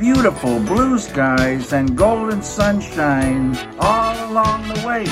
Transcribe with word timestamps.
Beautiful 0.00 0.60
blue 0.60 0.96
skies 0.96 1.72
and 1.72 1.96
golden 1.96 2.40
sunshine 2.40 3.52
all 3.80 4.14
along 4.30 4.62
the 4.72 4.86
way. 4.86 5.04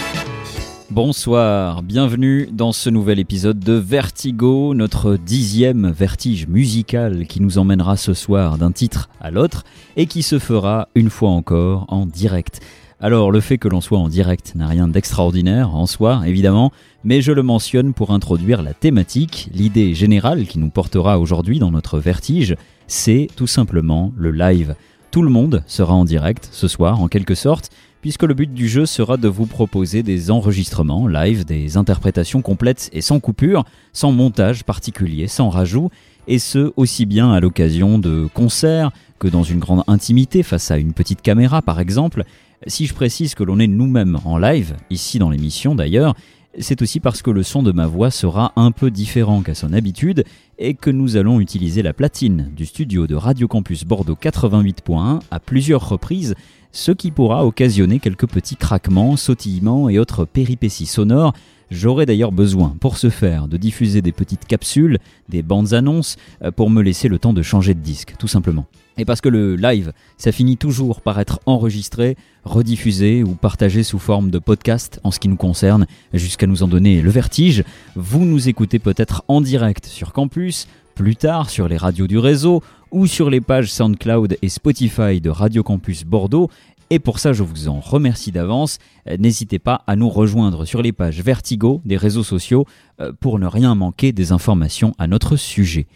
Bonsoir, 0.91 1.83
bienvenue 1.83 2.48
dans 2.52 2.70
ce 2.70 2.88
nouvel 2.88 3.19
épisode 3.19 3.59
de 3.59 3.73
Vertigo, 3.73 4.75
notre 4.75 5.16
dixième 5.16 5.91
vertige 5.91 6.47
musical 6.47 7.27
qui 7.27 7.42
nous 7.42 7.59
emmènera 7.59 7.97
ce 7.97 8.14
soir 8.14 8.59
d'un 8.59 8.70
titre 8.70 9.09
à 9.20 9.33
l'autre 9.33 9.64
et 9.97 10.06
qui 10.06 10.23
se 10.23 10.38
fera 10.38 10.89
une 10.95 11.11
fois 11.11 11.30
encore 11.30 11.87
en 11.89 12.06
direct. 12.06 12.61
Alors 12.98 13.30
le 13.30 13.41
fait 13.41 13.59
que 13.59 13.68
l'on 13.68 13.82
soit 13.82 13.98
en 13.98 14.09
direct 14.09 14.55
n'a 14.55 14.68
rien 14.68 14.88
d'extraordinaire 14.88 15.74
en 15.74 15.84
soi, 15.84 16.23
évidemment, 16.24 16.73
mais 17.05 17.20
je 17.20 17.30
le 17.30 17.42
mentionne 17.42 17.92
pour 17.92 18.10
introduire 18.10 18.62
la 18.62 18.72
thématique, 18.72 19.50
l'idée 19.52 19.92
générale 19.92 20.46
qui 20.46 20.59
nous 20.59 20.70
portera 20.70 21.20
aujourd'hui 21.20 21.59
dans 21.59 21.70
notre 21.70 21.98
vertige, 21.98 22.56
c'est 22.86 23.28
tout 23.36 23.46
simplement 23.46 24.12
le 24.16 24.30
live. 24.30 24.77
Tout 25.10 25.20
le 25.20 25.28
monde 25.28 25.62
sera 25.66 25.92
en 25.92 26.06
direct 26.06 26.48
ce 26.52 26.69
soir 26.69 27.02
en 27.02 27.09
quelque 27.09 27.34
sorte, 27.34 27.70
puisque 28.00 28.22
le 28.22 28.32
but 28.32 28.55
du 28.55 28.66
jeu 28.66 28.86
sera 28.86 29.19
de 29.19 29.28
vous 29.28 29.47
proposer 29.47 30.02
des 30.02 30.30
enregistrements 30.30 31.06
live, 31.06 31.44
des 31.44 31.77
interprétations 31.77 32.41
complètes 32.41 32.88
et 32.94 33.02
sans 33.02 33.20
coupure, 33.20 33.64
sans 33.92 34.10
montage 34.10 34.64
particulier, 34.64 35.28
sans 35.28 35.50
rajout, 35.50 35.91
et 36.28 36.38
ce 36.38 36.72
aussi 36.77 37.05
bien 37.05 37.31
à 37.31 37.41
l'occasion 37.41 37.98
de 37.98 38.27
concerts 38.33 38.91
que 39.19 39.28
dans 39.28 39.42
une 39.42 39.58
grande 39.58 39.83
intimité 39.86 40.42
face 40.42 40.70
à 40.70 40.78
une 40.78 40.92
petite 40.92 41.20
caméra 41.20 41.60
par 41.62 41.78
exemple. 41.78 42.25
Si 42.67 42.87
je 42.87 42.95
précise 42.95 43.35
que 43.35 43.45
l'on 43.45 43.59
est 43.59 43.67
nous-mêmes 43.67 44.19
en 44.25 44.39
live, 44.39 44.77
ici 44.91 45.19
dans 45.19 45.31
l'émission 45.31 45.75
d'ailleurs, 45.75 46.15
c'est 46.59 46.81
aussi 46.81 47.01
parce 47.01 47.21
que 47.21 47.31
le 47.31 47.43
son 47.43 47.62
de 47.62 47.73
ma 47.73 47.87
voix 47.87 48.11
sera 48.11 48.53
un 48.57 48.71
peu 48.71 48.91
différent 48.91 49.43
qu'à 49.43 49.55
son 49.55 49.73
habitude 49.73 50.25
et 50.59 50.75
que 50.75 50.91
nous 50.91 51.17
allons 51.17 51.41
utiliser 51.41 51.83
la 51.83 51.93
platine 51.93 52.51
du 52.57 52.65
studio 52.65 53.07
de 53.07 53.15
Radio 53.15 53.47
Campus 53.47 53.84
Bordeaux 53.84 54.17
88.1 54.21 55.21
à 55.31 55.41
plusieurs 55.41 55.87
reprises 55.87 56.34
ce 56.73 56.93
qui 56.93 57.11
pourra 57.11 57.45
occasionner 57.47 57.99
quelques 58.01 58.29
petits 58.29 58.57
craquements, 58.57 59.17
sautillements 59.17 59.89
et 59.89 59.99
autres 59.99 60.25
péripéties 60.25 60.87
sonores. 60.87 61.33
J'aurai 61.71 62.07
d'ailleurs 62.07 62.33
besoin, 62.33 62.77
pour 62.81 62.97
ce 62.97 63.11
faire, 63.11 63.49
de 63.49 63.57
diffuser 63.57 64.03
des 64.03 64.12
petites 64.12 64.47
capsules, 64.47 64.99
des 65.29 65.43
bandes 65.43 65.73
annonces, 65.73 66.17
euh, 66.43 66.51
pour 66.53 66.71
me 66.71 66.83
laisser 66.83 67.09
le 67.09 67.19
temps 67.19 67.33
de 67.33 67.43
changer 67.43 67.75
de 67.75 67.81
disque, 67.81 68.15
tout 68.19 68.29
simplement. 68.29 68.67
Et 68.98 69.05
parce 69.05 69.20
que 69.20 69.28
le 69.28 69.56
live, 69.56 69.92
ça 70.16 70.33
finit 70.33 70.56
toujours 70.56 71.02
par 71.02 71.20
être 71.20 71.41
enregistré, 71.44 72.16
rediffusé 72.44 73.22
ou 73.22 73.34
partagé 73.34 73.83
sous 73.83 73.98
forme 73.98 74.30
de 74.30 74.38
podcast 74.38 75.00
en 75.05 75.11
ce 75.11 75.20
qui 75.20 75.28
nous 75.28 75.36
concerne, 75.36 75.86
jusqu'à 76.14 76.47
nous 76.47 76.62
en 76.62 76.69
donner 76.69 77.03
le 77.03 77.11
vertige, 77.11 77.62
vous 77.94 78.25
nous 78.25 78.48
écoutez 78.48 78.78
peut-être 78.78 79.22
en 79.28 79.41
direct 79.42 79.86
sur 79.86 80.12
campus, 80.12 80.66
plus 80.94 81.16
tard 81.16 81.50
sur 81.50 81.69
les 81.69 81.77
radios 81.77 82.06
du 82.06 82.16
réseau 82.16 82.62
ou 82.91 83.06
sur 83.06 83.28
les 83.28 83.42
pages 83.42 83.70
SoundCloud 83.70 84.38
et 84.41 84.48
Spotify 84.48 85.20
de 85.20 85.28
Radio 85.28 85.62
Campus 85.62 86.05
Bordeaux. 86.05 86.48
Et 86.88 86.98
pour 86.98 87.19
ça, 87.19 87.33
je 87.33 87.42
vous 87.42 87.69
en 87.69 87.81
remercie 87.81 88.33
d'avance. 88.33 88.78
N'hésitez 89.19 89.58
pas 89.58 89.83
à 89.86 89.97
nous 89.97 90.08
rejoindre 90.08 90.64
sur 90.64 90.83
les 90.83 90.92
pages 90.92 91.20
Vertigo 91.20 91.83
des 91.84 91.97
réseaux 91.97 92.22
sociaux 92.22 92.64
euh, 93.00 93.12
pour 93.19 93.38
ne 93.38 93.47
rien 93.47 93.75
manquer 93.75 94.12
des 94.12 94.33
informations 94.33 94.94
à 94.98 95.06
notre 95.06 95.36
sujet. 95.36 95.86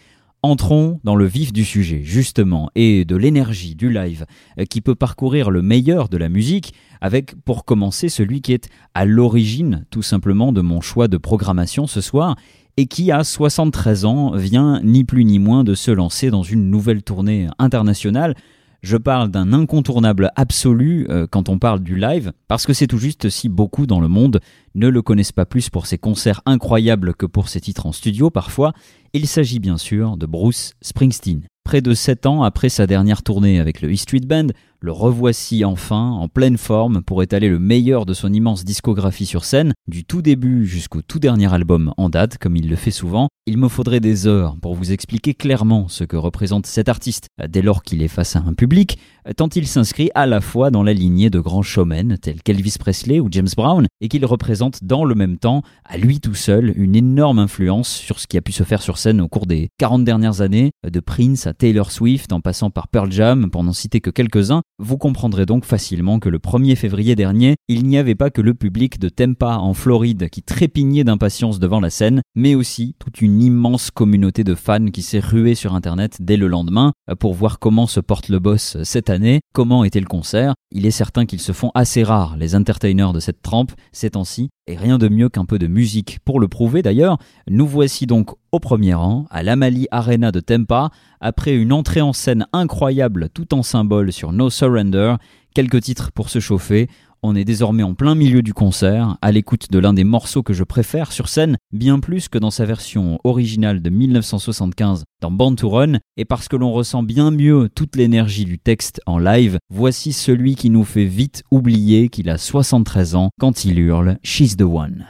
Entrons 0.43 1.01
dans 1.05 1.17
le 1.17 1.27
vif 1.27 1.53
du 1.53 1.67
sujet, 1.67 2.01
justement, 2.03 2.71
et 2.75 3.05
de 3.05 3.15
l'énergie 3.15 3.75
du 3.75 3.93
live, 3.93 4.25
euh, 4.59 4.65
qui 4.65 4.81
peut 4.81 4.95
parcourir 4.95 5.51
le 5.51 5.61
meilleur 5.61 6.09
de 6.09 6.17
la 6.17 6.31
musique, 6.31 6.73
avec, 7.03 7.35
pour 7.45 7.67
commencer, 7.67 8.09
celui 8.09 8.41
qui 8.41 8.55
est 8.55 8.71
à 8.95 9.05
l'origine, 9.05 9.85
tout 9.91 10.01
simplement, 10.01 10.53
de 10.53 10.63
mon 10.63 10.81
choix 10.81 11.09
de 11.09 11.19
programmation 11.19 11.87
ce 11.87 12.01
soir, 12.01 12.37
et 12.79 12.87
qui, 12.87 13.13
à 13.13 13.23
73 13.23 14.07
ans, 14.07 14.31
vient 14.35 14.81
ni 14.83 15.05
plus 15.05 15.27
ni 15.27 15.39
moins 15.39 15.63
de 15.63 15.75
se 15.75 15.91
lancer 15.91 16.31
dans 16.31 16.43
une 16.43 16.71
nouvelle 16.71 17.03
tournée 17.03 17.49
internationale. 17.59 18.35
Je 18.83 18.97
parle 18.97 19.31
d'un 19.31 19.53
incontournable 19.53 20.31
absolu 20.37 21.07
euh, 21.11 21.27
quand 21.31 21.51
on 21.51 21.59
parle 21.59 21.81
du 21.81 21.97
live, 21.97 22.33
parce 22.49 22.65
que 22.65 22.73
c'est 22.73 22.87
tout 22.87 22.97
juste 22.97 23.29
si 23.29 23.51
beaucoup 23.51 23.87
dans 23.87 24.01
le 24.01 24.09
monde 24.09 24.41
ne 24.75 24.89
le 24.89 25.03
connaissent 25.03 25.33
pas 25.33 25.47
plus 25.47 25.71
pour 25.71 25.87
ses 25.87 25.99
concerts 25.99 26.43
incroyables 26.47 27.15
que 27.15 27.27
pour 27.27 27.49
ses 27.49 27.61
titres 27.61 27.87
en 27.87 27.93
studio 27.93 28.31
parfois. 28.31 28.73
Il 29.13 29.27
s'agit 29.27 29.59
bien 29.59 29.77
sûr 29.77 30.17
de 30.17 30.27
Bruce 30.27 30.75
Springsteen. 30.83 31.43
Près 31.65 31.83
de 31.83 31.95
7 31.95 32.27
ans 32.27 32.43
après 32.43 32.69
sa 32.69 32.87
dernière 32.87 33.23
tournée 33.23 33.61
avec 33.61 33.83
le 33.83 33.93
E 33.93 33.97
Street 33.97 34.21
Band, 34.21 34.49
le 34.81 34.93
revoici 34.93 35.65
enfin 35.65 36.11
en 36.11 36.27
pleine 36.27 36.57
forme 36.57 37.03
pour 37.03 37.23
étaler 37.23 37.49
le 37.49 37.59
meilleur 37.59 38.07
de 38.07 38.15
son 38.15 38.33
immense 38.33 38.65
discographie 38.65 39.27
sur 39.27 39.45
scène, 39.45 39.75
du 39.87 40.05
tout 40.05 40.23
début 40.23 40.65
jusqu'au 40.67 41.03
tout 41.03 41.19
dernier 41.19 41.53
album 41.53 41.93
en 41.99 42.09
date, 42.09 42.39
comme 42.39 42.57
il 42.57 42.69
le 42.69 42.77
fait 42.77 42.91
souvent. 42.91 43.29
Il 43.47 43.59
me 43.59 43.69
faudrait 43.69 44.01
des 44.01 44.27
heures 44.27 44.57
pour 44.57 44.75
vous 44.75 44.91
expliquer 44.91 45.35
clairement 45.35 45.87
ce 45.89 46.05
que 46.05 46.17
représente 46.17 46.67
cet 46.67 46.89
artiste, 46.89 47.29
dès 47.47 47.63
lors 47.63 47.83
qu'il 47.83 48.03
est 48.03 48.09
face 48.09 48.37
à 48.37 48.41
un 48.41 48.55
public, 48.55 48.99
tant 49.37 49.49
il 49.49 49.67
s'inscrit 49.67 50.11
à 50.15 50.27
la 50.27 50.41
fois 50.41 50.71
dans 50.71 50.83
la 50.83 50.93
lignée 50.93 51.31
de 51.31 51.41
grands 51.41 51.63
showmen 51.63 52.19
tels 52.19 52.43
qu'Elvis 52.43 52.77
Presley 52.79 53.21
ou 53.21 53.29
James 53.31 53.49
Brown, 53.57 53.87
et 54.01 54.09
qu'il 54.09 54.25
représente 54.25 54.85
dans 54.85 55.05
le 55.05 55.15
même 55.15 55.39
temps, 55.39 55.63
à 55.85 55.99
lui 55.99 56.21
tout 56.21 56.35
seul, 56.35 56.73
une 56.77 56.97
énorme 56.97 57.39
influence 57.39 57.89
sur 57.89 58.19
ce 58.19 58.27
qui 58.27 58.39
a 58.39 58.43
pu 58.43 58.53
se 58.53 58.63
faire 58.63 58.83
sur 58.83 58.99
scène 58.99 59.21
au 59.21 59.29
cours 59.29 59.47
des 59.47 59.69
40 59.79 60.05
dernières 60.05 60.41
années, 60.41 60.71
de 60.89 61.01
Prince 61.01 61.47
à 61.47 61.53
Taylor 61.53 61.93
Swift 61.93 62.33
en 62.33 62.41
passant 62.41 62.71
par 62.71 62.89
Pearl 62.89 63.13
Jam, 63.13 63.51
pour 63.51 63.63
n'en 63.63 63.73
citer 63.73 64.01
que 64.01 64.11
quelques-uns, 64.11 64.63
vous 64.79 64.97
comprendrez 64.97 65.47
donc 65.47 65.65
facilement 65.65 66.19
que 66.19 66.29
le 66.29 66.39
1er 66.39 66.77
février 66.77 67.15
dernier, 67.17 67.57
il 67.69 67.87
n'y 67.87 67.99
avait 67.99 68.15
pas 68.15 68.31
que 68.31 68.41
le 68.41 68.55
public 68.55 68.99
de 68.99 69.09
Tampa 69.09 69.57
en 69.57 69.75
Floride 69.75 70.29
qui 70.31 70.43
trépignait 70.43 71.05
d'impatience 71.05 71.59
devant 71.59 71.81
la 71.81 71.91
scène, 71.91 72.23
mais 72.35 72.55
aussi 72.55 72.95
toute 72.99 73.21
une 73.21 73.43
immense 73.43 73.91
communauté 73.91 74.45
de 74.45 74.55
fans 74.55 74.87
qui 74.87 75.03
s'est 75.03 75.21
ruée 75.21 75.55
sur 75.55 75.75
internet 75.75 76.17
dès 76.21 76.37
le 76.37 76.47
lendemain 76.47 76.93
pour 77.19 77.35
voir 77.35 77.59
comment 77.59 77.87
se 77.87 78.01
porte 78.01 78.29
le 78.29 78.39
boss 78.39 78.79
cette 78.83 79.10
comment 79.53 79.85
était 79.85 80.01
le 80.01 80.07
concert? 80.07 80.55
Il 80.71 80.87
est 80.87 80.91
certain 80.91 81.27
qu'ils 81.27 81.41
se 81.41 81.53
font 81.53 81.71
assez 81.75 82.03
rares, 82.03 82.37
les 82.37 82.55
entertainers 82.55 83.13
de 83.13 83.21
cette 83.21 83.43
trempe, 83.43 83.73
ces 83.93 84.11
temps-ci, 84.11 84.51
et 84.67 84.77
rien 84.77 84.99
de 84.99 85.09
mieux 85.09 85.29
qu'un 85.29 85.45
peu 85.45 85.59
de 85.59 85.67
musique 85.67 86.19
pour 86.25 86.41
le 86.41 86.49
prouver 86.49 86.83
d'ailleurs. 86.83 87.19
Nous 87.49 87.67
voici 87.67 88.07
donc 88.07 88.31
au 88.53 88.61
premier 88.61 88.95
rang, 88.95 89.27
à 89.31 89.43
l'Amali 89.43 89.87
Arena 89.91 90.33
de 90.33 90.41
Tampa, 90.41 90.91
après 91.21 91.55
une 91.55 91.73
entrée 91.73 92.01
en 92.01 92.13
scène 92.13 92.47
incroyable 92.53 93.29
tout 93.33 93.55
en 93.55 93.63
symbole 93.63 94.13
sur 94.13 94.33
No 94.33 94.51
Surrender, 94.51 95.17
quelques 95.55 95.83
titres 95.83 96.13
pour 96.13 96.31
se 96.31 96.41
chauffer. 96.41 96.89
On 97.23 97.37
est 97.37 97.45
désormais 97.45 97.83
en 97.83 97.93
plein 97.93 98.15
milieu 98.15 98.41
du 98.41 98.55
concert, 98.55 99.19
à 99.21 99.31
l'écoute 99.31 99.71
de 99.71 99.79
l'un 99.79 99.93
des 99.93 100.05
morceaux 100.05 100.43
que 100.43 100.55
je 100.55 100.65
préfère 100.65 101.13
sur 101.13 101.29
scène, 101.29 101.59
bien 101.71 102.01
plus 102.01 102.31
que 102.31 102.39
dans 102.39 102.51
sa 102.51 102.65
version 102.65 103.19
originale 103.25 103.83
de 103.83 103.91
1975 103.91 105.05
dans 105.21 105.31
Born 105.31 105.55
to 105.55 105.69
Run, 105.69 105.99
et 106.17 106.25
parce 106.25 106.49
que 106.49 106.57
l'on 106.57 106.73
ressent 106.73 107.03
bien 107.03 107.31
mieux 107.31 107.69
toute 107.75 107.97
l'énergie 107.97 108.47
du 108.47 108.59
texte 108.59 109.03
en 109.05 109.19
live, 109.19 109.59
voici 109.69 110.15
celui 110.15 110.55
qui 110.55 110.71
nous 110.71 110.85
fait 110.85 111.05
vite 111.05 111.43
oublier 111.51 112.09
qu'il 112.09 112.31
a 112.31 112.39
73 112.39 113.15
ans 113.17 113.29
quand 113.39 113.67
il 113.67 113.79
hurle 113.79 114.17
She's 114.23 114.57
the 114.57 114.63
One. 114.63 115.05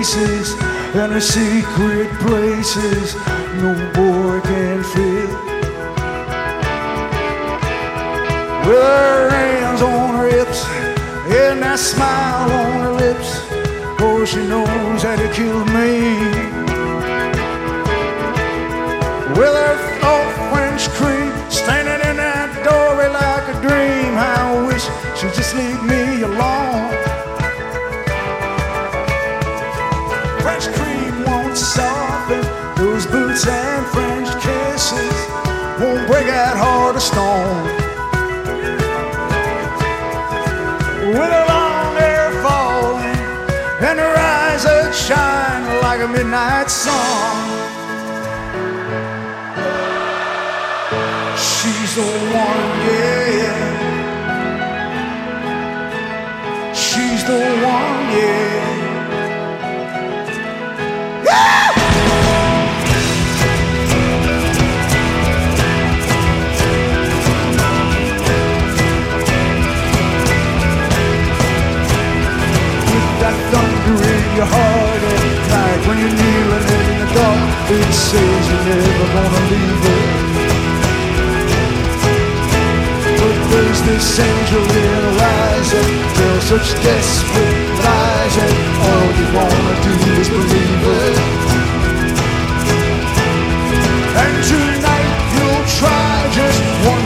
Graces 0.00 0.54
and 0.94 1.12
her 1.12 1.20
secret 1.20 2.10
places 2.20 3.14
no 3.60 3.74
boy 3.92 4.40
can 4.40 4.82
fill. 4.82 5.28
With 8.66 8.82
her 8.82 9.28
hands 9.28 9.82
on 9.82 10.14
her 10.14 10.30
hips 10.30 10.64
and 11.28 11.62
that 11.62 11.78
smile 11.78 12.50
on 12.50 12.80
her 12.80 12.92
lips, 12.94 13.30
oh, 14.00 14.24
she 14.24 14.42
knows 14.48 15.02
how 15.02 15.16
to 15.16 15.28
kill 15.34 15.66
me. 15.66 16.16
With 19.38 19.54
her 19.64 20.00
soft 20.00 20.36
French 20.50 20.88
cream 20.96 21.19
midnight 46.30 46.70
song. 46.70 46.94
She's 51.36 51.94
the 51.96 52.02
one, 52.02 52.70
yeah. 52.86 53.52
She's 56.72 57.24
the 57.24 57.40
one, 57.74 58.10
yeah. 58.14 58.48
that 73.20 73.36
thunder 73.52 74.02
in 74.02 74.36
your 74.36 74.46
heart 74.46 74.79
gonna 79.14 79.42
leave 79.50 79.84
it. 79.98 80.10
But 83.20 83.38
there's 83.50 83.80
this 83.88 84.06
angel 84.18 84.64
in 84.80 84.90
her 84.98 85.16
eyes 85.34 85.68
that 85.74 85.88
tells 86.16 86.44
such 86.52 86.68
desperate 86.84 87.70
lies, 87.84 88.34
and 88.46 88.56
all 88.86 89.08
you 89.18 89.26
wanna 89.38 89.74
do 89.86 89.94
is 90.20 90.28
believe 90.28 90.82
it. 90.98 91.16
And 94.22 94.36
tonight 94.50 95.18
you'll 95.34 95.66
try 95.78 96.12
just 96.38 96.62
one 96.92 96.99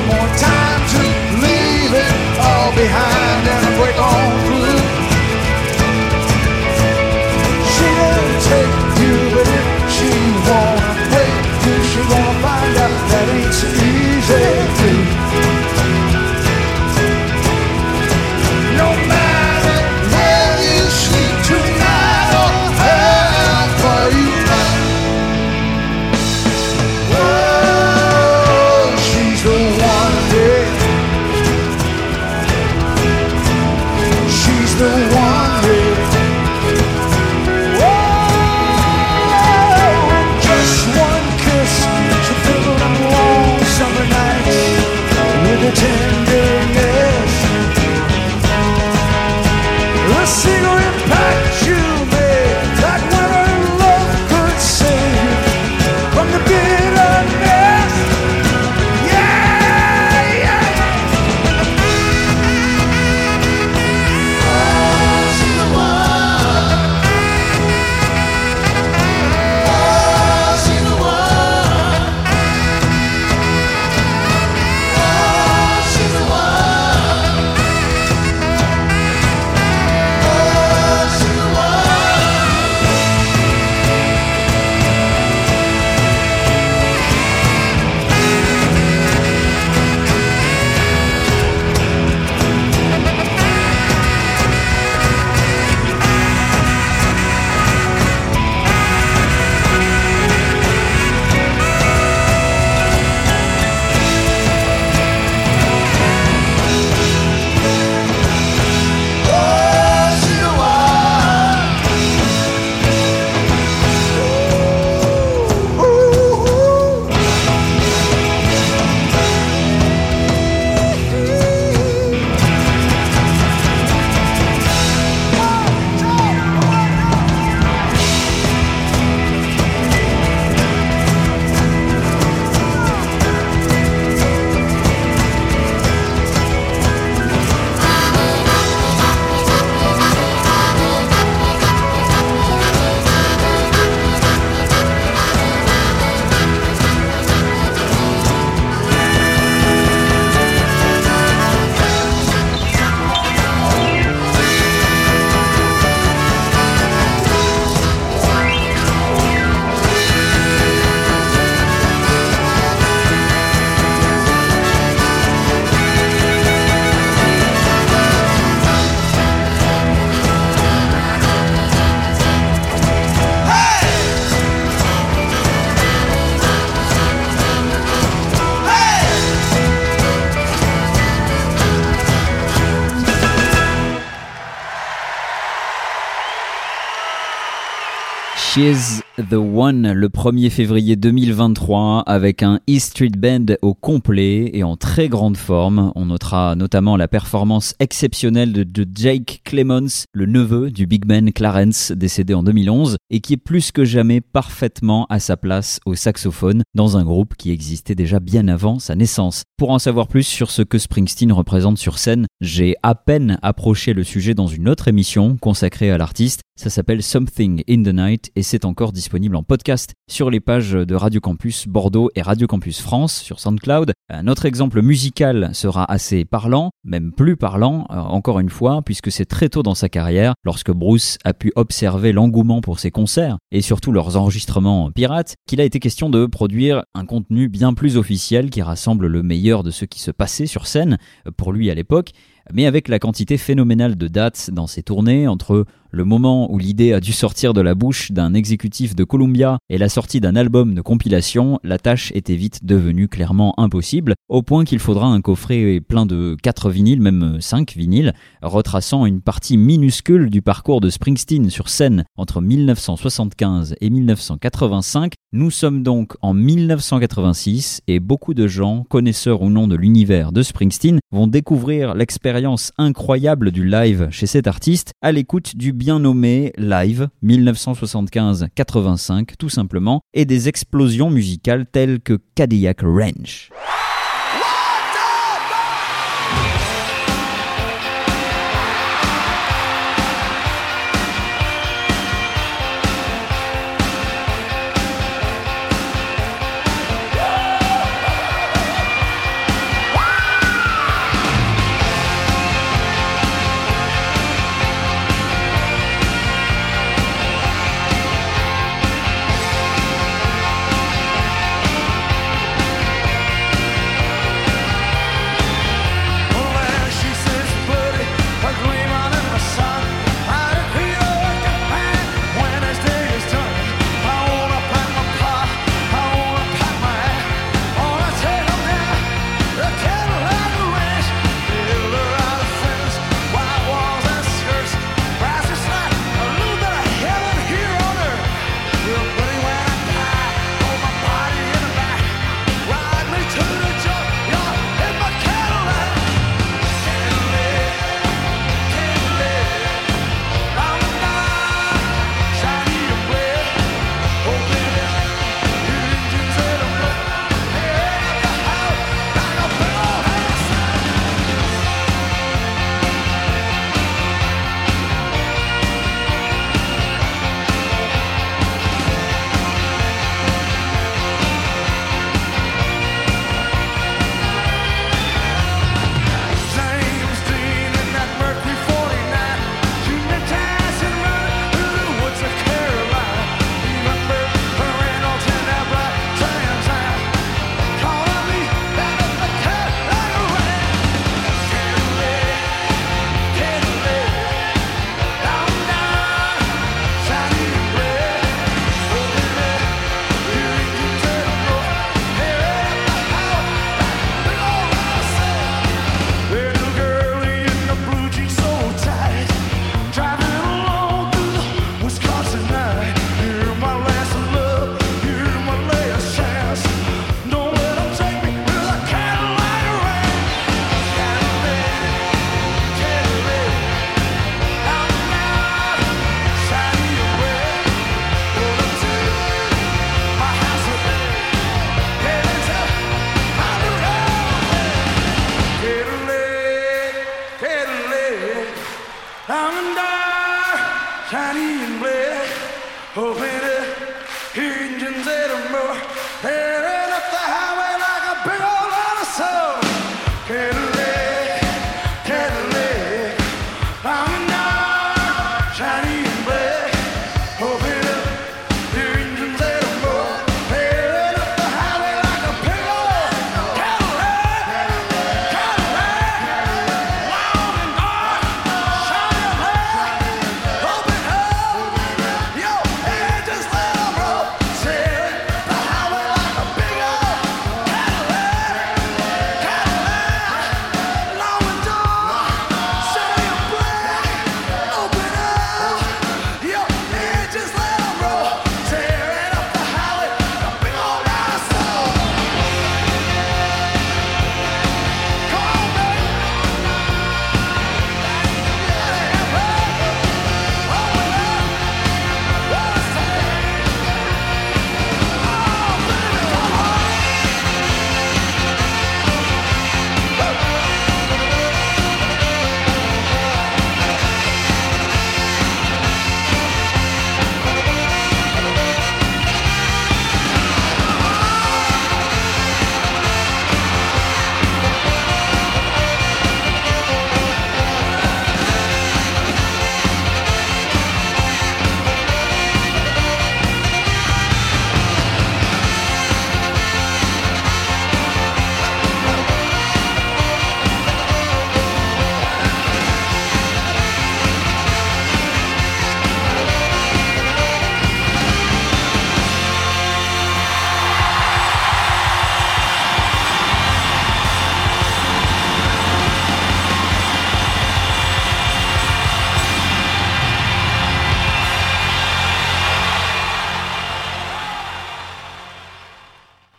She's 188.55 189.03
the 189.17 189.35
One 189.35 189.93
le 189.93 190.09
1er 190.09 190.49
février 190.49 190.95
2023 190.95 192.05
avec 192.07 192.45
un 192.45 192.61
E 192.71 192.79
Street 192.79 193.11
Band 193.17 193.47
au 193.63 193.75
complet 193.75 194.51
et 194.53 194.63
en 194.63 194.77
très 194.77 195.09
grande 195.09 195.37
forme. 195.37 195.91
On 195.97 196.07
notera 196.07 196.55
notamment 196.55 196.97
la 196.97 197.09
performance 197.09 197.75
exceptionnelle 197.81 198.53
de, 198.53 198.87
Jake 198.95 199.41
Clemons, 199.45 200.05
le 200.13 200.27
neveu 200.27 200.71
du 200.71 200.87
big 200.87 201.05
man 201.05 201.33
Clarence 201.33 201.91
décédé 201.91 202.33
en 202.33 202.45
2011 202.45 202.97
et 203.11 203.19
qui 203.19 203.33
est 203.33 203.39
plus 203.39 203.73
que 203.73 203.85
jamais 203.85 204.21
parfaitement 204.21 205.07
à 205.11 205.19
sa 205.19 205.37
place 205.37 205.81
au 205.85 205.97
saxophone 205.97 206.63
dans 206.77 206.97
un 206.97 207.03
groupe 207.03 207.35
qui 207.37 207.51
existait 207.51 207.97
déjà 207.97 208.21
bien 208.21 208.47
avant 208.47 208.79
sa 208.79 208.95
naissance. 208.95 209.43
Pour 209.57 209.71
en 209.71 209.81
savoir 209.81 210.07
plus 210.07 210.23
sur 210.23 210.53
ce 210.53 210.63
que 210.63 210.79
Springsteen 210.79 211.33
représente 211.33 211.79
sur 211.79 211.99
scène, 211.99 212.27
j'ai 212.41 212.77
à 212.83 212.95
peine 212.95 213.39
approché 213.43 213.93
le 213.93 214.05
sujet 214.05 214.35
dans 214.35 214.47
une 214.47 214.69
autre 214.69 214.89
émission 214.89 215.37
consacrée 215.37 215.91
à 215.91 215.99
l'artiste. 215.99 216.41
Ça 216.57 216.71
s'appelle 216.71 217.03
Something 217.03 217.65
in 217.69 217.83
the 217.83 217.93
Night 217.93 218.31
et 218.37 218.45
c'est 218.45 218.65
encore 218.65 218.93
disponible 218.93 219.35
en 219.35 219.43
podcast 219.43 219.93
sur 220.09 220.31
les 220.31 220.39
pages 220.39 220.73
de 220.73 220.95
Radio 220.95 221.21
Campus 221.21 221.67
Bordeaux 221.67 222.11
et 222.15 222.23
Radio 222.23 222.47
Campus 222.47 222.81
France 222.81 223.21
sur 223.21 223.41
SoundCloud. 223.41 223.93
Un 224.09 224.29
autre 224.29 224.45
exemple 224.47 224.81
musical 224.81 225.51
sera 225.53 225.91
assez 225.91 226.25
parlant, 226.25 226.71
même 226.85 227.11
plus 227.11 227.37
parlant, 227.37 227.87
euh, 227.91 227.97
encore 227.97 228.39
une 228.39 228.51
fois, 228.51 228.83
puisque 228.83 229.11
c'est 229.11 229.25
très 229.25 229.49
tôt 229.49 229.65
dans 229.65 229.75
sa 229.75 229.89
carrière, 229.89 230.35
lorsque 230.45 230.71
Bruce 230.71 231.19
a 231.25 231.35
pu 231.35 231.51
observer 231.57 232.13
l'engouement 232.13 232.61
pour 232.61 232.79
ses 232.79 232.93
concerts 232.93 233.39
et 233.51 233.63
surtout 233.63 233.91
leurs 233.91 234.17
enregistrements 234.17 234.93
pirates, 234.93 235.35
qu'il 235.49 235.61
a 235.61 235.65
été 235.65 235.81
question 235.81 236.09
de 236.09 236.27
produire 236.27 236.85
un 236.95 237.05
contenu 237.05 237.49
bien 237.49 237.75
plus 237.75 237.97
officiel 237.97 238.51
qui 238.51 238.63
rassemble 238.63 239.09
le 239.09 239.23
meilleur 239.25 239.65
de 239.65 239.73
ce 239.73 239.87
qui 239.87 240.01
se 240.01 240.13
passait 240.13 240.47
sur 240.47 240.69
scène, 240.69 240.99
pour 241.37 241.53
lui 241.53 241.69
à 241.69 241.75
l'époque, 241.75 242.13
mais 242.53 242.67
avec 242.67 242.89
la 242.89 242.99
quantité 242.99 243.39
phénoménale 243.39 243.97
de 243.97 244.09
dates 244.09 244.51
dans 244.51 244.67
ses 244.67 244.83
tournées 244.83 245.27
entre 245.27 245.67
le 245.95 246.05
moment 246.05 246.53
où 246.53 246.59
l'idée 246.59 246.93
a 246.93 247.01
dû 247.01 247.13
sortir 247.13 247.55
de 247.55 247.61
la 247.61 247.77
bouche 247.77 248.11
d'un 248.11 248.35
exécutif 248.35 248.97
de 248.97 249.05
Columbia 249.05 249.59
et 249.69 249.79
la 249.79 249.89
sortie 249.89 250.21
d'un 250.21 250.35
album 250.35 250.75
de 250.75 250.81
compilation, 250.81 251.61
la 251.63 251.79
tâche 251.79 252.11
était 252.15 252.35
vite 252.35 252.65
devenue 252.65 253.07
clairement 253.07 253.55
impossible, 253.59 254.15
au 254.29 254.43
point 254.43 254.65
qu'il 254.65 254.81
faudra 254.81 255.07
un 255.07 255.21
coffret 255.21 255.81
plein 255.81 256.05
de 256.05 256.37
4 256.43 256.71
vinyles, 256.71 257.01
même 257.01 257.37
5 257.41 257.75
vinyles, 257.77 258.13
retraçant 258.43 259.07
une 259.07 259.21
partie 259.21 259.57
minuscule 259.57 260.31
du 260.31 260.43
parcours 260.43 260.81
de 260.81 260.91
Springsteen 260.91 261.49
sur 261.49 261.69
scène 261.69 262.05
entre 262.17 262.41
1975 262.41 263.77
et 263.81 263.91
1985. 263.91 265.13
Nous 265.33 265.51
sommes 265.51 265.83
donc 265.83 266.15
en 266.23 266.35
1986 266.35 267.83
et 267.87 268.01
beaucoup 268.01 268.35
de 268.35 268.49
gens, 268.49 268.85
connaisseurs 268.89 269.43
ou 269.43 269.51
non 269.51 269.69
de 269.69 269.77
l'univers 269.77 270.33
de 270.33 270.43
Springsteen, 270.43 270.99
vont 271.13 271.29
découvrir 271.29 271.95
l'expérience 271.95 272.73
incroyable 272.79 273.53
du 273.53 273.65
live 273.65 274.09
chez 274.11 274.27
cet 274.27 274.49
artiste 274.49 274.93
à 275.03 275.13
l'écoute 275.13 275.57
du 275.57 275.73
bien 275.85 275.99
nommé 275.99 276.55
Live 276.57 277.09
1975-85 277.23 279.37
tout 279.39 279.51
simplement 279.51 280.01
et 280.15 280.25
des 280.25 280.49
explosions 280.49 281.11
musicales 281.11 281.67
telles 281.71 282.01
que 282.01 282.19
Cadillac 282.35 282.81
Ranch. 282.81 283.51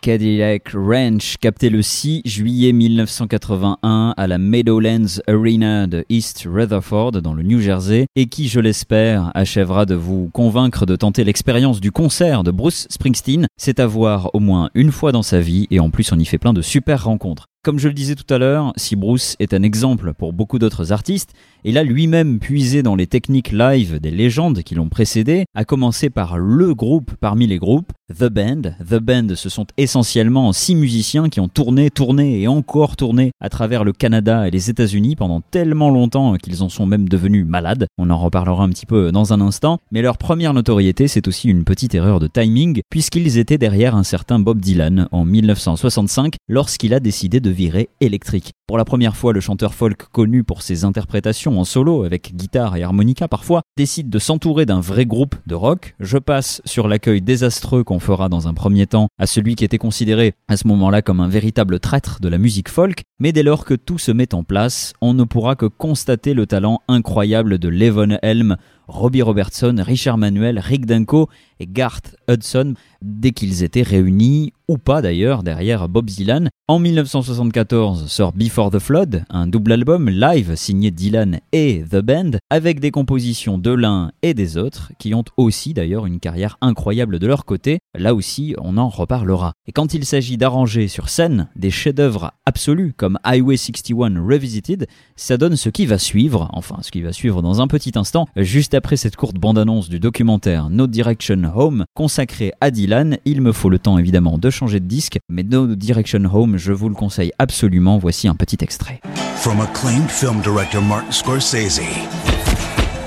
Cadillac 0.06 0.68
Ranch, 0.72 1.34
capté 1.40 1.68
le 1.68 1.82
6 1.82 2.22
juillet 2.24 2.72
1981 2.72 4.14
à 4.16 4.26
la 4.28 4.38
Meadowlands 4.38 5.20
Arena 5.26 5.88
de 5.88 6.04
East 6.08 6.46
Rutherford 6.48 7.10
dans 7.10 7.34
le 7.34 7.42
New 7.42 7.58
Jersey 7.58 8.06
et 8.14 8.26
qui, 8.26 8.46
je 8.46 8.60
l'espère, 8.60 9.32
achèvera 9.34 9.84
de 9.84 9.96
vous 9.96 10.30
convaincre 10.32 10.86
de 10.86 10.94
tenter 10.94 11.24
l'expérience 11.24 11.80
du 11.80 11.90
concert 11.90 12.44
de 12.44 12.52
Bruce 12.52 12.86
Springsteen. 12.88 13.48
C'est 13.56 13.80
à 13.80 13.88
voir 13.88 14.30
au 14.32 14.38
moins 14.38 14.70
une 14.76 14.92
fois 14.92 15.10
dans 15.10 15.24
sa 15.24 15.40
vie 15.40 15.66
et 15.72 15.80
en 15.80 15.90
plus 15.90 16.12
on 16.12 16.20
y 16.20 16.24
fait 16.24 16.38
plein 16.38 16.52
de 16.52 16.62
super 16.62 17.02
rencontres. 17.02 17.46
Comme 17.64 17.80
je 17.80 17.88
le 17.88 17.94
disais 17.94 18.14
tout 18.14 18.32
à 18.32 18.38
l'heure, 18.38 18.72
si 18.76 18.94
Bruce 18.94 19.34
est 19.40 19.52
un 19.52 19.64
exemple 19.64 20.14
pour 20.14 20.32
beaucoup 20.32 20.60
d'autres 20.60 20.92
artistes, 20.92 21.32
il 21.64 21.78
a 21.78 21.84
lui-même 21.84 22.38
puisé 22.38 22.82
dans 22.82 22.94
les 22.94 23.06
techniques 23.06 23.52
live 23.52 23.98
des 24.00 24.10
légendes 24.10 24.62
qui 24.62 24.74
l'ont 24.74 24.88
précédé, 24.88 25.44
à 25.54 25.64
commencer 25.64 26.10
par 26.10 26.38
le 26.38 26.74
groupe 26.74 27.12
parmi 27.20 27.46
les 27.46 27.58
groupes, 27.58 27.92
The 28.08 28.24
Band. 28.24 28.62
The 28.88 29.00
Band, 29.00 29.34
ce 29.34 29.48
sont 29.48 29.66
essentiellement 29.76 30.52
six 30.52 30.74
musiciens 30.74 31.28
qui 31.28 31.40
ont 31.40 31.48
tourné, 31.48 31.90
tourné 31.90 32.40
et 32.40 32.48
encore 32.48 32.96
tourné 32.96 33.32
à 33.40 33.48
travers 33.48 33.82
le 33.82 33.92
Canada 33.92 34.46
et 34.46 34.50
les 34.50 34.70
États-Unis 34.70 35.16
pendant 35.16 35.40
tellement 35.40 35.90
longtemps 35.90 36.36
qu'ils 36.36 36.62
en 36.62 36.68
sont 36.68 36.86
même 36.86 37.08
devenus 37.08 37.46
malades. 37.46 37.86
On 37.98 38.10
en 38.10 38.18
reparlera 38.18 38.62
un 38.62 38.68
petit 38.68 38.86
peu 38.86 39.10
dans 39.10 39.32
un 39.32 39.40
instant, 39.40 39.78
mais 39.90 40.02
leur 40.02 40.18
première 40.18 40.54
notoriété, 40.54 41.08
c'est 41.08 41.26
aussi 41.26 41.48
une 41.48 41.64
petite 41.64 41.94
erreur 41.94 42.20
de 42.20 42.28
timing, 42.28 42.80
puisqu'ils 42.90 43.38
étaient 43.38 43.58
derrière 43.58 43.96
un 43.96 44.04
certain 44.04 44.38
Bob 44.38 44.60
Dylan 44.60 45.08
en 45.10 45.24
1965 45.24 46.34
lorsqu'il 46.48 46.94
a 46.94 47.00
décidé 47.00 47.40
de 47.40 47.50
virer 47.50 47.88
électrique. 48.00 48.52
Pour 48.68 48.78
la 48.78 48.84
première 48.84 49.16
fois, 49.16 49.32
le 49.32 49.38
chanteur 49.38 49.74
folk 49.74 50.08
connu 50.10 50.42
pour 50.42 50.60
ses 50.60 50.84
interprétations 50.84 51.60
en 51.60 51.62
solo, 51.62 52.02
avec 52.02 52.34
guitare 52.34 52.74
et 52.74 52.82
harmonica 52.82 53.28
parfois, 53.28 53.62
décide 53.76 54.10
de 54.10 54.18
s'entourer 54.18 54.66
d'un 54.66 54.80
vrai 54.80 55.06
groupe 55.06 55.36
de 55.46 55.54
rock. 55.54 55.94
Je 56.00 56.18
passe 56.18 56.62
sur 56.64 56.88
l'accueil 56.88 57.22
désastreux 57.22 57.84
qu'on 57.84 58.00
fera 58.00 58.28
dans 58.28 58.48
un 58.48 58.54
premier 58.54 58.88
temps 58.88 59.06
à 59.20 59.26
celui 59.28 59.54
qui 59.54 59.64
était 59.64 59.78
considéré 59.78 60.34
à 60.48 60.56
ce 60.56 60.66
moment-là 60.66 61.00
comme 61.00 61.20
un 61.20 61.28
véritable 61.28 61.78
traître 61.78 62.18
de 62.20 62.28
la 62.28 62.38
musique 62.38 62.68
folk, 62.68 63.02
mais 63.20 63.30
dès 63.30 63.44
lors 63.44 63.64
que 63.64 63.74
tout 63.74 63.98
se 63.98 64.10
met 64.10 64.34
en 64.34 64.42
place, 64.42 64.94
on 65.00 65.14
ne 65.14 65.22
pourra 65.22 65.54
que 65.54 65.66
constater 65.66 66.34
le 66.34 66.46
talent 66.46 66.80
incroyable 66.88 67.58
de 67.58 67.68
Levon 67.68 68.18
Helm, 68.20 68.56
Robbie 68.88 69.22
Robertson, 69.22 69.76
Richard 69.78 70.18
Manuel, 70.18 70.58
Rick 70.58 70.86
Danko 70.86 71.28
et 71.60 71.66
Garth 71.66 72.16
Hudson 72.28 72.74
dès 73.02 73.32
qu'ils 73.32 73.62
étaient 73.62 73.82
réunis, 73.82 74.52
ou 74.68 74.78
pas 74.78 75.00
d'ailleurs, 75.00 75.42
derrière 75.42 75.88
Bob 75.88 76.06
Dylan. 76.06 76.48
En 76.68 76.80
1974 76.80 78.06
sort 78.08 78.32
Before 78.32 78.70
the 78.70 78.80
Flood, 78.80 79.24
un 79.30 79.46
double 79.46 79.72
album 79.72 80.10
live 80.10 80.56
signé 80.56 80.90
Dylan 80.90 81.40
et 81.52 81.84
The 81.88 81.98
Band, 82.00 82.32
avec 82.50 82.80
des 82.80 82.90
compositions 82.90 83.58
de 83.58 83.70
l'un 83.70 84.10
et 84.22 84.34
des 84.34 84.56
autres, 84.56 84.90
qui 84.98 85.14
ont 85.14 85.24
aussi 85.36 85.74
d'ailleurs 85.74 86.06
une 86.06 86.18
carrière 86.18 86.58
incroyable 86.60 87.20
de 87.20 87.26
leur 87.26 87.44
côté, 87.44 87.78
là 87.96 88.14
aussi 88.14 88.56
on 88.58 88.76
en 88.76 88.88
reparlera. 88.88 89.52
Et 89.68 89.72
quand 89.72 89.94
il 89.94 90.04
s'agit 90.04 90.36
d'arranger 90.36 90.88
sur 90.88 91.08
scène 91.08 91.48
des 91.54 91.70
chefs-d'œuvre 91.70 92.32
absolus 92.44 92.92
comme 92.96 93.18
Highway 93.22 93.56
61 93.56 94.20
Revisited, 94.26 94.88
ça 95.14 95.36
donne 95.36 95.56
ce 95.56 95.68
qui 95.68 95.86
va 95.86 95.98
suivre, 95.98 96.50
enfin 96.52 96.78
ce 96.82 96.90
qui 96.90 97.02
va 97.02 97.12
suivre 97.12 97.42
dans 97.42 97.60
un 97.60 97.68
petit 97.68 97.92
instant, 97.94 98.26
juste 98.34 98.74
après 98.76 98.96
cette 98.96 99.16
courte 99.16 99.36
bande-annonce 99.36 99.88
du 99.88 99.98
documentaire 99.98 100.70
No 100.70 100.86
Direction 100.86 101.50
Home 101.54 101.84
consacré 101.94 102.52
à 102.60 102.70
Dylan, 102.70 103.18
il 103.24 103.40
me 103.40 103.52
faut 103.52 103.70
le 103.70 103.78
temps 103.78 103.98
évidemment 103.98 104.38
de 104.38 104.50
changer 104.50 104.80
de 104.80 104.86
disque, 104.86 105.18
mais 105.28 105.42
No 105.42 105.74
Direction 105.74 106.22
Home, 106.32 106.56
je 106.58 106.72
vous 106.72 106.88
le 106.88 106.94
conseille 106.94 107.32
absolument, 107.38 107.98
voici 107.98 108.28
un 108.28 108.34
petit 108.34 108.58
extrait. 108.60 109.00
From 109.36 109.60
acclaimed 109.60 110.10
film 110.10 110.40
director 110.42 110.82
Martin 110.82 111.10
Scorsese 111.10 111.80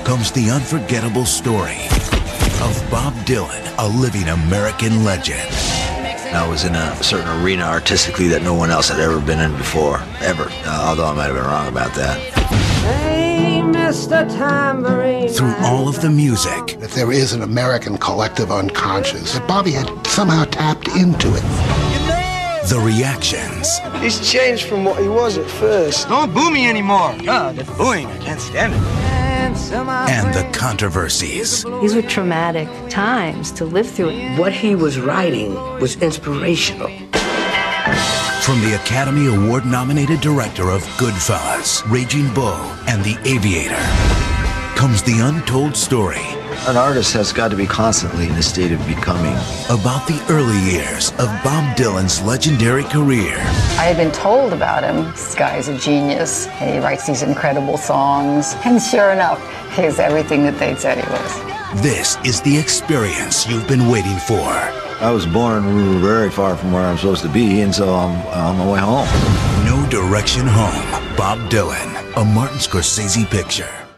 comes 0.04 0.32
the 0.32 0.50
unforgettable 0.50 1.24
story 1.24 1.88
of 2.60 2.82
Bob 2.90 3.14
Dylan, 3.24 3.62
a 3.78 3.88
living 4.00 4.28
American 4.28 5.04
legend. 5.04 5.38
I 6.32 6.46
was 6.48 6.64
in 6.64 6.74
a 6.74 6.94
certain 7.02 7.28
arena 7.42 7.64
artistically 7.64 8.28
that 8.28 8.42
no 8.42 8.54
one 8.54 8.70
else 8.70 8.88
had 8.88 9.00
ever 9.00 9.20
been 9.20 9.40
in 9.40 9.52
before, 9.56 10.00
ever. 10.20 10.46
Uh, 10.64 10.86
although 10.88 11.06
I 11.06 11.14
might 11.14 11.26
have 11.26 11.34
been 11.34 11.44
wrong 11.44 11.68
about 11.68 11.94
that. 11.94 12.69
Through 13.90 15.54
all 15.64 15.88
of 15.88 16.00
the 16.00 16.10
music, 16.10 16.76
If 16.80 16.94
there 16.94 17.10
is 17.10 17.32
an 17.32 17.42
American 17.42 17.98
collective 17.98 18.52
unconscious, 18.52 19.32
that 19.34 19.48
Bobby 19.48 19.72
had 19.72 19.88
somehow 20.06 20.44
tapped 20.44 20.86
into 20.88 21.26
it. 21.34 21.42
the 22.68 22.78
reactions, 22.78 23.80
He's 24.00 24.20
changed 24.30 24.68
from 24.68 24.84
what 24.84 25.02
he 25.02 25.08
was 25.08 25.38
at 25.38 25.50
first. 25.50 26.08
Don't 26.08 26.32
boo 26.32 26.52
me 26.52 26.68
anymore. 26.68 27.16
God, 27.24 27.56
that 27.56 27.66
booing, 27.76 28.06
I 28.06 28.18
can't 28.18 28.40
stand 28.40 28.74
it. 28.74 28.80
and 30.08 30.34
the 30.34 30.48
controversies. 30.56 31.64
These 31.80 31.96
were 31.96 32.02
traumatic 32.02 32.68
times 32.88 33.50
to 33.52 33.64
live 33.64 33.90
through. 33.90 34.14
What 34.36 34.52
he 34.52 34.76
was 34.76 35.00
writing 35.00 35.54
was 35.80 36.00
inspirational. 36.00 36.90
From 38.42 38.60
the 38.62 38.74
Academy 38.74 39.26
Award 39.26 39.66
nominated 39.66 40.20
director 40.20 40.70
of 40.70 40.82
Goodfellas, 40.96 41.88
Raging 41.90 42.32
Bull, 42.34 42.56
and 42.88 43.04
The 43.04 43.16
Aviator 43.28 43.76
comes 44.76 45.02
the 45.02 45.20
untold 45.20 45.76
story 45.76 46.24
An 46.66 46.76
artist 46.76 47.12
has 47.12 47.34
got 47.34 47.50
to 47.50 47.56
be 47.56 47.66
constantly 47.66 48.24
in 48.24 48.32
a 48.32 48.42
state 48.42 48.72
of 48.72 48.84
becoming. 48.86 49.34
about 49.68 50.06
the 50.08 50.24
early 50.30 50.58
years 50.58 51.10
of 51.12 51.28
Bob 51.44 51.76
Dylan's 51.76 52.22
legendary 52.22 52.84
career. 52.84 53.36
I 53.76 53.84
had 53.84 53.98
been 53.98 54.10
told 54.10 54.54
about 54.54 54.84
him. 54.84 55.04
This 55.12 55.34
guy's 55.34 55.68
a 55.68 55.76
genius, 55.78 56.46
and 56.46 56.70
he 56.70 56.78
writes 56.78 57.06
these 57.06 57.22
incredible 57.22 57.76
songs. 57.76 58.54
And 58.64 58.80
sure 58.80 59.10
enough, 59.10 59.38
he's 59.76 59.98
everything 59.98 60.42
that 60.44 60.58
they'd 60.58 60.78
said 60.78 60.96
he 60.98 61.10
was. 61.12 61.82
This 61.82 62.16
is 62.24 62.40
the 62.40 62.56
experience 62.56 63.46
you've 63.46 63.68
been 63.68 63.88
waiting 63.88 64.16
for. 64.16 64.89
I 65.00 65.10
was 65.10 65.24
born 65.24 66.00
very 66.02 66.30
far 66.30 66.58
from 66.58 66.72
where 66.72 66.82
I'm 66.82 66.98
supposed 66.98 67.22
to 67.22 67.30
be, 67.30 67.62
and 67.62 67.74
so 67.74 67.94
I'm 67.94 68.20
on 68.26 68.58
my 68.58 68.70
way 68.70 68.80
home. 68.80 69.08
No 69.64 69.88
Direction 69.88 70.46
Home. 70.46 71.16
Bob 71.16 71.38
Dylan, 71.50 71.90
a 72.20 72.24
Martin 72.24 72.58
Scorsese 72.58 73.24
picture. 73.30 73.89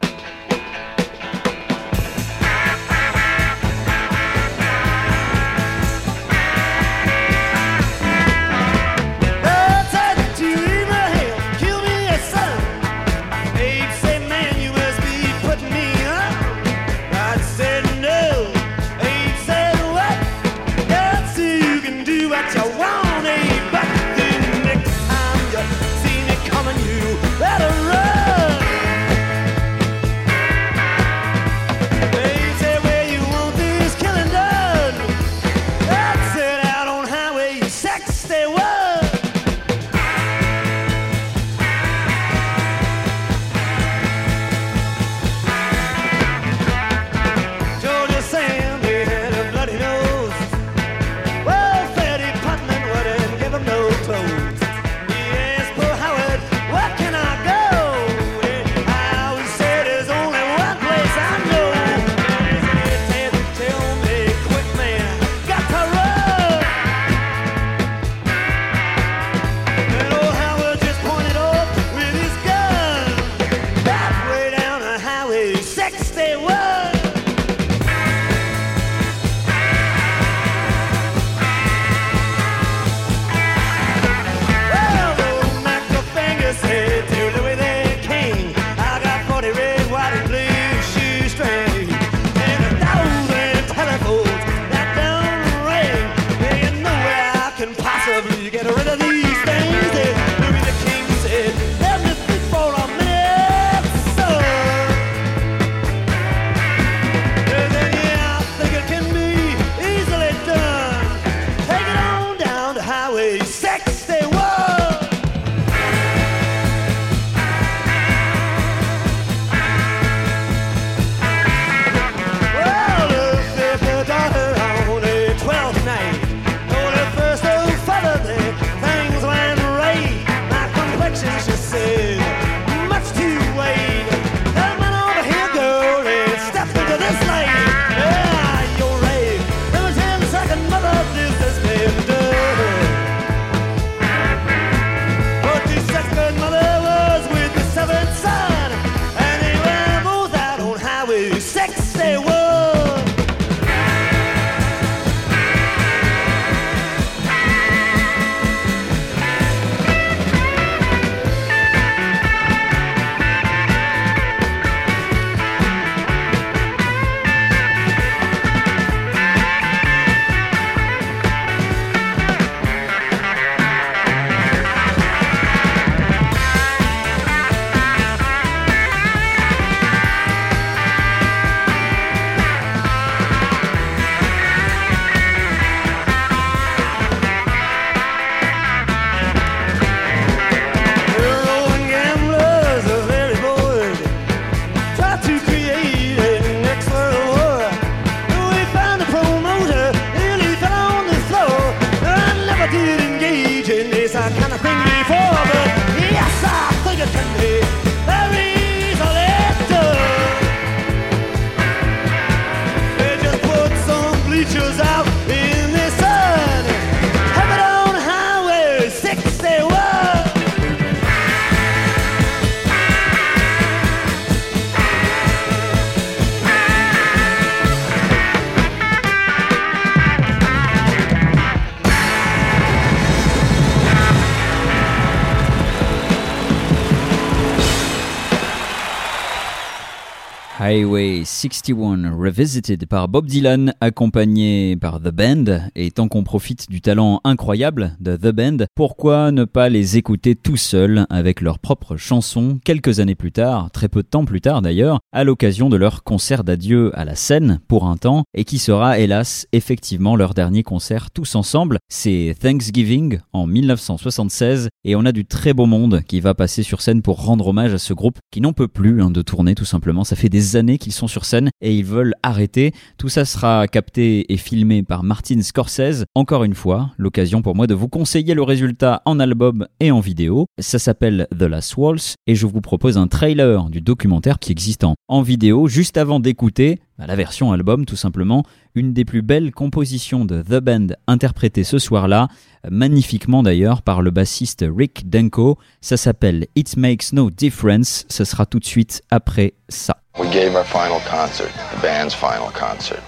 Highway 240.64 241.24
61 241.24 242.16
Revisited 242.16 242.86
par 242.86 243.08
Bob 243.08 243.26
Dylan, 243.26 243.74
accompagné 243.80 244.76
par 244.76 245.00
The 245.00 245.08
Band. 245.08 245.44
Et 245.74 245.90
tant 245.90 246.06
qu'on 246.06 246.22
profite 246.22 246.70
du 246.70 246.80
talent 246.80 247.20
incroyable 247.24 247.96
de 247.98 248.14
The 248.14 248.28
Band, 248.28 248.58
pourquoi 248.76 249.32
ne 249.32 249.42
pas 249.42 249.68
les 249.68 249.96
écouter 249.96 250.36
tout 250.36 250.56
seuls 250.56 251.04
avec 251.10 251.40
leurs 251.40 251.58
propres 251.58 251.96
chansons 251.96 252.60
quelques 252.64 253.00
années 253.00 253.16
plus 253.16 253.32
tard, 253.32 253.72
très 253.72 253.88
peu 253.88 254.04
de 254.04 254.06
temps 254.06 254.24
plus 254.24 254.40
tard 254.40 254.62
d'ailleurs, 254.62 255.00
à 255.10 255.24
l'occasion 255.24 255.68
de 255.68 255.76
leur 255.76 256.04
concert 256.04 256.44
d'adieu 256.44 256.96
à 256.96 257.04
la 257.04 257.16
scène 257.16 257.58
pour 257.66 257.88
un 257.88 257.96
temps, 257.96 258.22
et 258.32 258.44
qui 258.44 258.58
sera 258.58 259.00
hélas 259.00 259.48
effectivement 259.50 260.14
leur 260.14 260.32
dernier 260.32 260.62
concert 260.62 261.10
tous 261.10 261.34
ensemble. 261.34 261.78
C'est 261.88 262.36
Thanksgiving 262.40 263.18
en 263.32 263.48
1976, 263.48 264.68
et 264.84 264.94
on 264.94 265.06
a 265.06 265.10
du 265.10 265.24
très 265.24 265.54
beau 265.54 265.66
monde 265.66 266.02
qui 266.06 266.20
va 266.20 266.34
passer 266.34 266.62
sur 266.62 266.82
scène 266.82 267.02
pour 267.02 267.24
rendre 267.24 267.48
hommage 267.48 267.74
à 267.74 267.78
ce 267.78 267.94
groupe 267.94 268.20
qui 268.30 268.40
n'en 268.40 268.52
peut 268.52 268.68
plus 268.68 269.02
hein, 269.02 269.10
de 269.10 269.22
tourner 269.22 269.56
tout 269.56 269.64
simplement. 269.64 270.04
Ça 270.04 270.14
fait 270.14 270.28
des 270.28 270.51
années 270.56 270.78
qu'ils 270.78 270.92
sont 270.92 271.08
sur 271.08 271.24
scène 271.24 271.50
et 271.60 271.74
ils 271.74 271.84
veulent 271.84 272.14
arrêter. 272.22 272.72
Tout 272.98 273.08
ça 273.08 273.24
sera 273.24 273.66
capté 273.68 274.32
et 274.32 274.36
filmé 274.36 274.82
par 274.82 275.02
Martin 275.02 275.40
Scorsese. 275.42 276.04
Encore 276.14 276.44
une 276.44 276.54
fois, 276.54 276.90
l'occasion 276.98 277.42
pour 277.42 277.54
moi 277.54 277.66
de 277.66 277.74
vous 277.74 277.88
conseiller 277.88 278.34
le 278.34 278.42
résultat 278.42 279.02
en 279.04 279.20
album 279.20 279.66
et 279.80 279.90
en 279.90 280.00
vidéo. 280.00 280.46
Ça 280.58 280.78
s'appelle 280.78 281.26
The 281.36 281.42
Last 281.42 281.76
Waltz 281.76 282.14
et 282.26 282.34
je 282.34 282.46
vous 282.46 282.60
propose 282.60 282.98
un 282.98 283.06
trailer 283.06 283.68
du 283.70 283.80
documentaire 283.80 284.38
qui 284.38 284.52
existe 284.52 284.84
en, 284.84 284.94
en 285.08 285.22
vidéo 285.22 285.68
juste 285.68 285.96
avant 285.96 286.20
d'écouter 286.20 286.80
bah, 286.98 287.06
la 287.06 287.16
version 287.16 287.52
album 287.52 287.84
tout 287.84 287.96
simplement, 287.96 288.44
une 288.74 288.92
des 288.92 289.04
plus 289.04 289.22
belles 289.22 289.52
compositions 289.52 290.24
de 290.24 290.42
The 290.42 290.62
Band 290.62 290.86
interprétée 291.06 291.64
ce 291.64 291.78
soir-là, 291.78 292.28
magnifiquement 292.70 293.42
d'ailleurs 293.42 293.82
par 293.82 294.02
le 294.02 294.10
bassiste 294.10 294.64
Rick 294.68 295.08
Denko. 295.10 295.58
Ça 295.80 295.96
s'appelle 295.96 296.46
It 296.56 296.76
Makes 296.76 297.12
No 297.12 297.30
Difference. 297.30 298.06
Ce 298.08 298.24
sera 298.24 298.46
tout 298.46 298.58
de 298.58 298.64
suite 298.64 299.02
après 299.10 299.54
ça. 299.68 299.96
We 300.18 300.30
gave 300.30 300.54
our 300.54 300.64
final 300.64 301.00
concert, 301.08 301.48
the 301.74 301.82
band's 301.82 302.14
final 302.14 302.50
concert. 302.52 303.02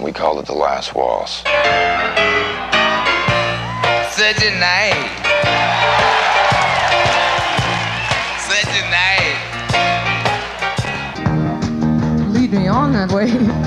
We 0.00 0.12
called 0.12 0.40
it 0.40 0.46
the 0.46 0.54
last 0.54 0.94
waltz. 0.94 1.44
Such 4.10 4.42
a 4.42 4.50
night. 4.58 5.08
Such 8.48 8.68
a 8.68 8.90
night. 8.90 9.48
lead 12.32 12.52
me 12.52 12.68
on 12.68 12.92
that 12.92 13.12
way. 13.12 13.57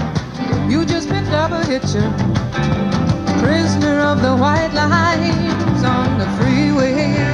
kitchen. 1.71 2.11
Prisoner 3.39 4.01
of 4.01 4.21
the 4.21 4.35
white 4.35 4.73
lines 4.73 5.83
on 5.85 6.19
the 6.19 6.27
freeway. 6.35 7.31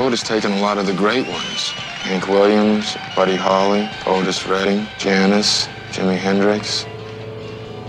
road 0.00 0.10
has 0.10 0.22
taken 0.22 0.52
a 0.52 0.60
lot 0.60 0.78
of 0.78 0.86
the 0.86 0.94
great 0.94 1.26
ones. 1.26 1.70
Hank 2.06 2.28
Williams, 2.28 2.96
Buddy 3.14 3.34
Holly, 3.34 3.90
Otis 4.06 4.46
Redding, 4.46 4.86
Janis, 4.96 5.66
Jimi 5.90 6.16
Hendrix, 6.16 6.86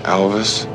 Elvis. 0.04 0.66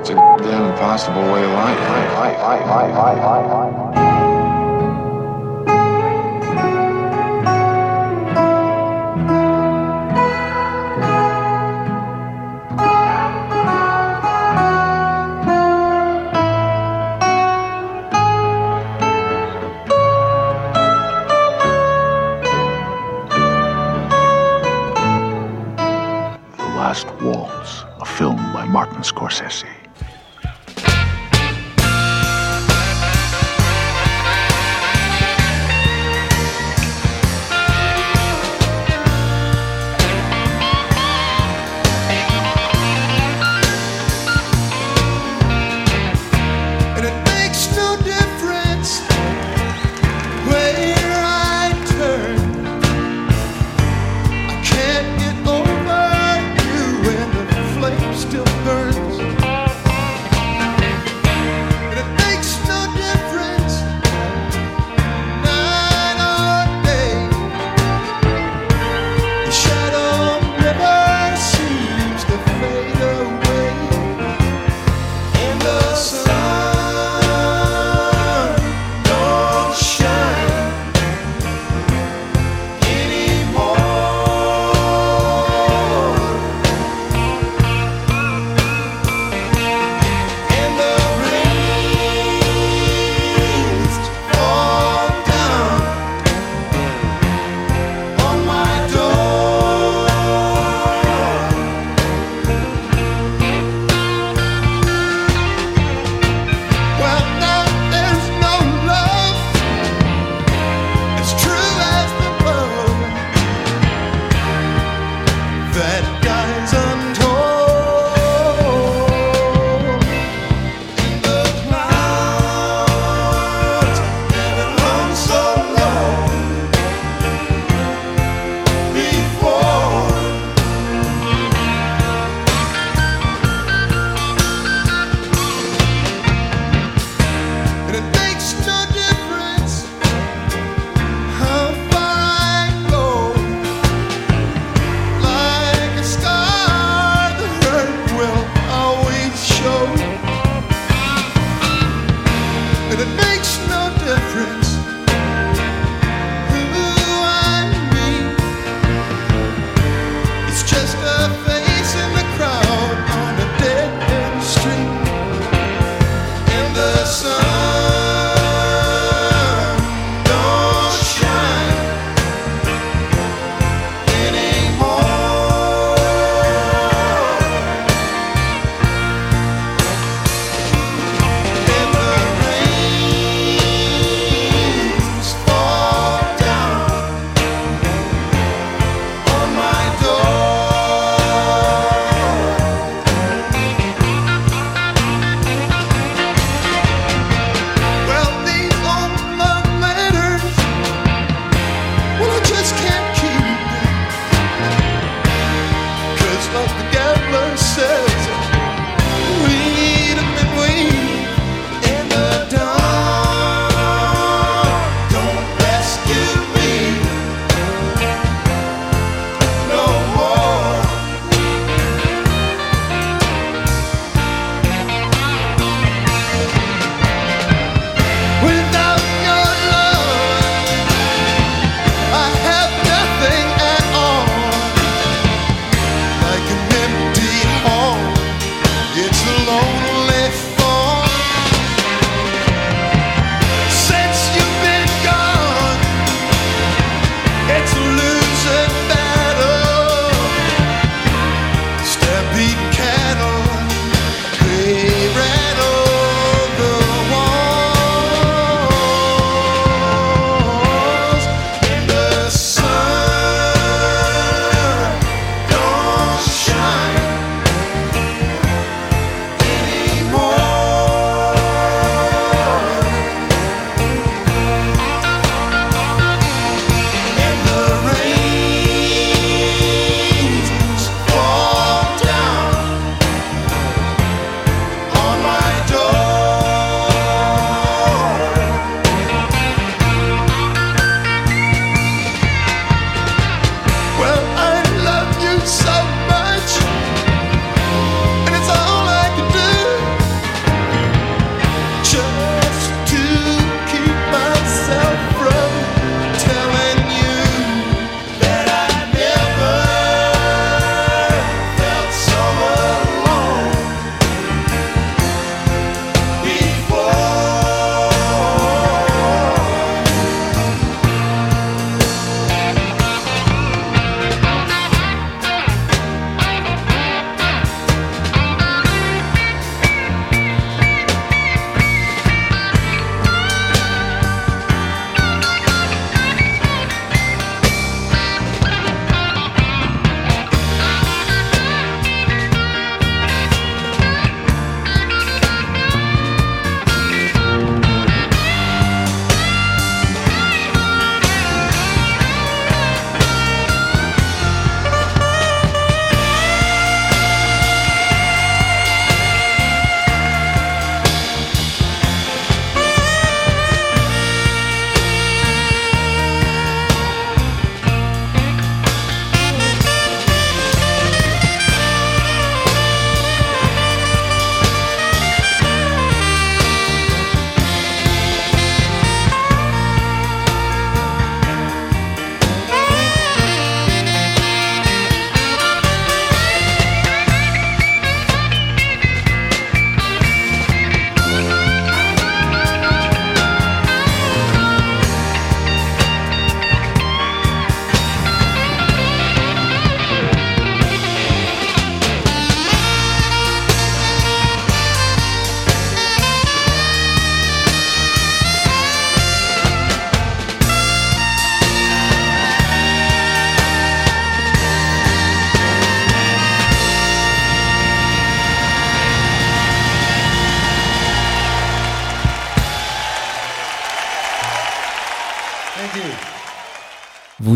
It's 0.00 0.10
a 0.10 0.14
damn 0.14 0.70
impossible 0.70 1.22
way 1.32 1.42
of 1.42 1.50
life. 1.50 1.80
life, 1.80 2.38
life, 2.38 2.94
life 2.94 4.27
Scorsese. 29.02 29.77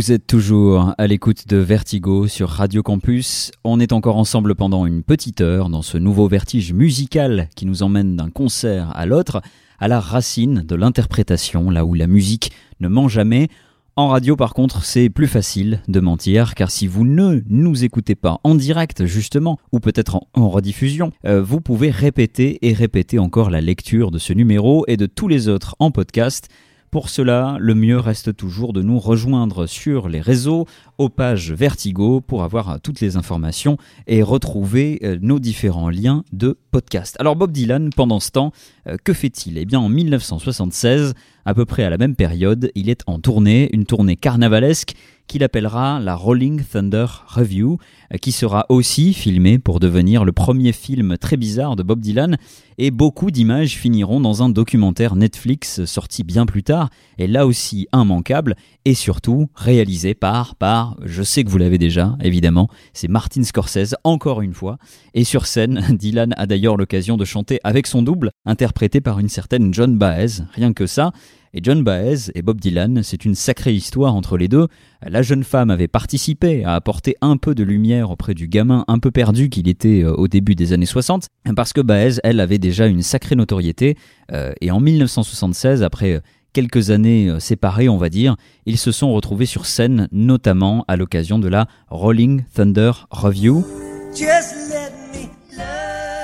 Vous 0.03 0.11
êtes 0.11 0.27
toujours 0.27 0.95
à 0.99 1.07
l'écoute 1.07 1.47
de 1.47 1.59
Vertigo 1.59 2.27
sur 2.27 2.49
Radio 2.49 2.83
Campus. 2.83 3.53
On 3.63 3.79
est 3.79 3.93
encore 3.93 4.17
ensemble 4.17 4.57
pendant 4.57 4.85
une 4.85 5.05
petite 5.05 5.41
heure 5.41 5.69
dans 5.69 5.83
ce 5.83 5.97
nouveau 5.97 6.27
vertige 6.27 6.73
musical 6.73 7.49
qui 7.55 7.67
nous 7.67 7.85
emmène 7.85 8.17
d'un 8.17 8.29
concert 8.29 8.91
à 8.97 9.07
l'autre, 9.07 9.43
à 9.79 9.87
la 9.87 10.01
racine 10.01 10.65
de 10.67 10.75
l'interprétation, 10.75 11.71
là 11.71 11.85
où 11.85 11.95
la 11.95 12.09
musique 12.09 12.51
ne 12.81 12.89
ment 12.89 13.07
jamais. 13.07 13.47
En 13.95 14.09
radio, 14.09 14.35
par 14.35 14.55
contre, 14.55 14.85
c'est 14.85 15.09
plus 15.09 15.29
facile 15.29 15.81
de 15.87 16.01
mentir, 16.01 16.57
car 16.57 16.73
si 16.73 16.89
vous 16.89 17.05
ne 17.05 17.41
nous 17.49 17.85
écoutez 17.85 18.17
pas 18.17 18.41
en 18.43 18.57
direct, 18.57 19.05
justement, 19.05 19.57
ou 19.71 19.79
peut-être 19.79 20.19
en, 20.35 20.49
rediffusion, 20.49 21.13
euh, 21.27 21.41
vous 21.41 21.61
pouvez 21.61 21.93
répéter 21.93 22.59
et 22.67 22.73
répéter 22.73 23.21
encore 23.21 23.51
la 23.51 23.61
lecture 23.61 24.11
de 24.11 24.19
ce 24.19 24.33
numéro 24.33 24.85
et 24.89 24.97
de 24.97 25.07
tous 25.07 25.29
les 25.29 25.47
autres 25.47 25.77
en 25.79 25.93
podcast. 25.93 26.49
Pour 26.93 27.09
cela, 27.09 27.57
le 27.59 27.75
mieux 27.75 27.99
reste 27.99 28.37
toujours 28.37 28.75
de 28.75 28.83
nous 28.83 28.99
rejoindre 28.99 29.65
sur 29.67 30.11
les 30.11 30.21
réseaux, 30.21 30.67
aux 30.99 31.09
pages 31.09 31.51
Vertigo, 31.51 32.21
pour 32.21 32.43
avoir 32.43 32.83
toutes 32.83 33.01
les 33.01 33.17
informations 33.17 33.79
et 34.07 34.23
retrouver 34.23 35.01
euh, 35.03 35.17
nos 35.23 35.39
différents 35.39 35.89
liens 35.89 36.23
de 36.33 36.59
podcast. 36.71 37.17
Alors 37.19 37.35
Bob 37.35 37.51
Dylan, 37.51 37.89
pendant 37.97 38.21
ce 38.21 38.31
temps, 38.31 38.53
euh, 38.89 38.99
que 39.03 39.15
fait-il? 39.15 39.57
Eh 39.57 39.65
bien 39.65 39.81
en 39.81 39.89
1976, 39.89 41.15
à 41.47 41.55
peu 41.55 41.65
près 41.65 41.83
à 41.83 41.89
la 41.89 41.97
même 41.97 42.15
période, 42.15 42.71
il 42.75 42.91
est 42.91 43.01
en 43.07 43.19
tournée, 43.19 43.71
une 43.73 43.87
tournée 43.87 44.17
carnavalesque 44.17 44.93
qu'il 45.33 45.45
appellera 45.45 45.99
la 45.99 46.15
Rolling 46.15 46.63
Thunder 46.63 47.07
Review, 47.27 47.79
euh, 48.13 48.19
qui 48.19 48.33
sera 48.33 48.67
aussi 48.69 49.15
filmée 49.15 49.59
pour 49.59 49.81
devenir 49.81 50.27
le 50.27 50.33
premier 50.33 50.73
film 50.73 51.17
très 51.17 51.39
bizarre 51.39 51.75
de 51.75 51.83
Bob 51.83 52.01
Dylan, 52.01 52.37
et 52.77 52.91
beaucoup 52.91 53.31
d'images 53.31 53.79
finiront 53.79 54.21
dans 54.21 54.43
un 54.43 54.51
documentaire 54.51 55.17
Netflix 55.17 55.87
sorti 55.87 56.23
bien 56.23 56.45
plus 56.45 56.63
tard, 56.63 56.91
et 57.17 57.27
là 57.27 57.47
aussi 57.47 57.89
immanquable, 57.95 58.57
et 58.85 58.93
surtout 58.93 59.49
réalisé 59.55 60.13
par, 60.13 60.55
par, 60.55 60.99
je 61.03 61.23
sais 61.23 61.45
que 61.45 61.49
vous 61.49 61.57
l'avez 61.57 61.79
déjà, 61.79 62.15
évidemment, 62.23 62.69
c'est 62.93 63.09
Martin 63.09 63.43
Scorsese, 63.43 63.95
encore 64.05 64.43
une 64.43 64.53
fois, 64.53 64.77
et 65.15 65.25
sur 65.25 65.47
scène, 65.47 65.83
Dylan 65.93 66.35
a 66.37 66.45
d'ailleurs 66.45 66.77
l'occasion 66.77 67.17
de 67.17 67.25
chanter 67.25 67.59
avec 67.65 67.87
son 67.87 68.03
double, 68.03 68.33
interprété 68.45 69.01
par 69.01 69.19
une 69.19 69.31
certaine 69.31 69.73
John 69.73 69.97
Baez, 69.97 70.43
rien 70.53 70.75
que 70.75 70.87
ça, 70.87 71.11
Et 71.55 71.61
John 71.63 71.85
Baez 71.85 72.31
et 72.35 72.41
Bob 72.41 72.59
Dylan, 72.63 73.03
c'est 73.03 73.27
une 73.27 73.35
sacrée 73.35 73.75
histoire 73.75 74.15
entre 74.15 74.39
les 74.39 74.49
deux. 74.49 74.69
La 75.07 75.21
jeune 75.21 75.45
femme 75.45 75.69
avait 75.69 75.87
participé 75.87 76.65
à 76.65 76.75
apporter 76.75 77.15
un 77.21 77.37
peu 77.37 77.55
de 77.55 77.63
lumière 77.63 78.11
auprès 78.11 78.33
du 78.33 78.49
gamin 78.49 78.87
un 78.89 78.99
peu 78.99 79.11
perdu 79.11 79.51
qu'il 79.51 79.69
était 79.69 80.03
euh, 80.03 80.15
au 80.15 80.29
début 80.29 80.55
des 80.55 80.73
années 80.73 80.87
60, 80.87 81.27
parce 81.55 81.75
que 81.75 81.83
Baez, 81.83 82.21
elle, 82.25 82.41
avait 82.41 82.59
déjà 82.59 82.87
une 82.87 83.03
sacrée 83.03 83.37
notoriété. 83.37 83.99
Euh, 84.33 84.55
et 84.63 84.71
en 84.71 84.81
1976, 84.81 85.83
après 85.83 86.23
quelques 86.55 86.89
années 86.89 87.29
euh, 87.29 87.39
séparées, 87.39 87.91
on 87.91 87.99
va 87.99 88.09
dire, 88.09 88.37
ils 88.65 88.79
se 88.79 88.91
sont 88.91 89.13
retrouvés 89.13 89.45
sur 89.45 89.67
scène, 89.67 90.09
notamment 90.11 90.87
à 90.89 90.97
l'occasion 90.97 91.39
de 91.39 91.49
la 91.49 91.67
Rolling 91.89 92.45
Thunder 92.55 92.93
Review. 93.11 93.63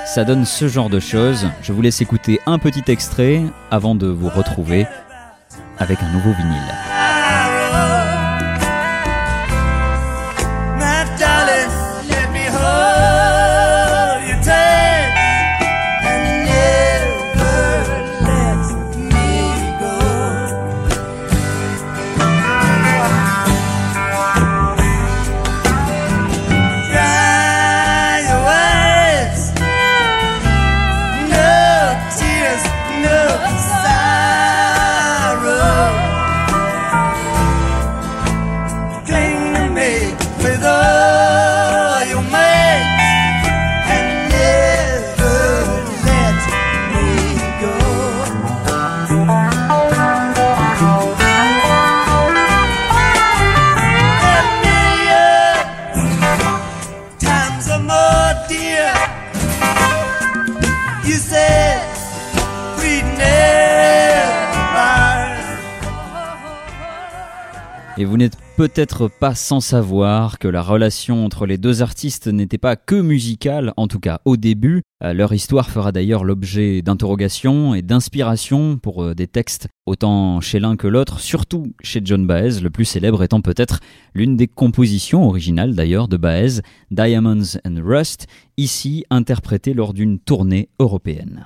Ça 0.07 0.23
donne 0.25 0.45
ce 0.45 0.67
genre 0.67 0.89
de 0.89 0.99
choses. 0.99 1.45
Je 1.61 1.71
vous 1.71 1.83
laisse 1.83 2.01
écouter 2.01 2.39
un 2.47 2.57
petit 2.57 2.91
extrait 2.91 3.43
avant 3.69 3.93
de 3.93 4.07
vous 4.07 4.29
retrouver 4.29 4.87
avec 5.79 6.03
un 6.03 6.09
nouveau 6.09 6.33
vinyle. 6.33 7.98
Peut-être 68.59 69.07
pas 69.07 69.35
sans 69.35 69.61
savoir 69.61 70.37
que 70.37 70.49
la 70.49 70.61
relation 70.61 71.23
entre 71.23 71.45
les 71.45 71.57
deux 71.57 71.81
artistes 71.81 72.27
n'était 72.27 72.57
pas 72.57 72.75
que 72.75 72.95
musicale, 72.95 73.71
en 73.77 73.87
tout 73.87 74.01
cas 74.01 74.19
au 74.25 74.35
début. 74.35 74.81
Euh, 75.01 75.13
leur 75.13 75.31
histoire 75.31 75.69
fera 75.69 75.93
d'ailleurs 75.93 76.25
l'objet 76.25 76.81
d'interrogations 76.81 77.73
et 77.73 77.81
d'inspiration 77.81 78.77
pour 78.77 79.01
euh, 79.01 79.15
des 79.15 79.27
textes 79.27 79.69
autant 79.85 80.41
chez 80.41 80.59
l'un 80.59 80.75
que 80.75 80.87
l'autre, 80.87 81.21
surtout 81.21 81.71
chez 81.83 82.01
John 82.03 82.27
Baez, 82.27 82.59
le 82.59 82.69
plus 82.69 82.83
célèbre 82.83 83.23
étant 83.23 83.39
peut-être 83.39 83.79
l'une 84.13 84.35
des 84.35 84.47
compositions 84.47 85.25
originales 85.25 85.73
d'ailleurs 85.73 86.09
de 86.09 86.17
Baez, 86.17 86.59
Diamonds 86.91 87.59
and 87.65 87.81
Rust, 87.81 88.27
ici 88.57 89.05
interprétée 89.09 89.73
lors 89.73 89.93
d'une 89.93 90.19
tournée 90.19 90.67
européenne. 90.79 91.45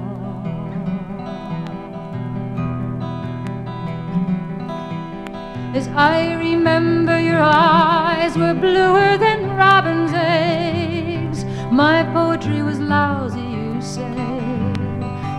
As 5.73 5.87
I 5.95 6.33
remember, 6.33 7.17
your 7.17 7.39
eyes 7.41 8.35
were 8.37 8.53
bluer 8.53 9.17
than 9.17 9.55
robin's 9.55 10.11
eggs. 10.13 11.45
My 11.71 12.03
poetry 12.11 12.61
was 12.61 12.77
lousy, 12.79 13.39
you 13.39 13.81
say. 13.81 14.03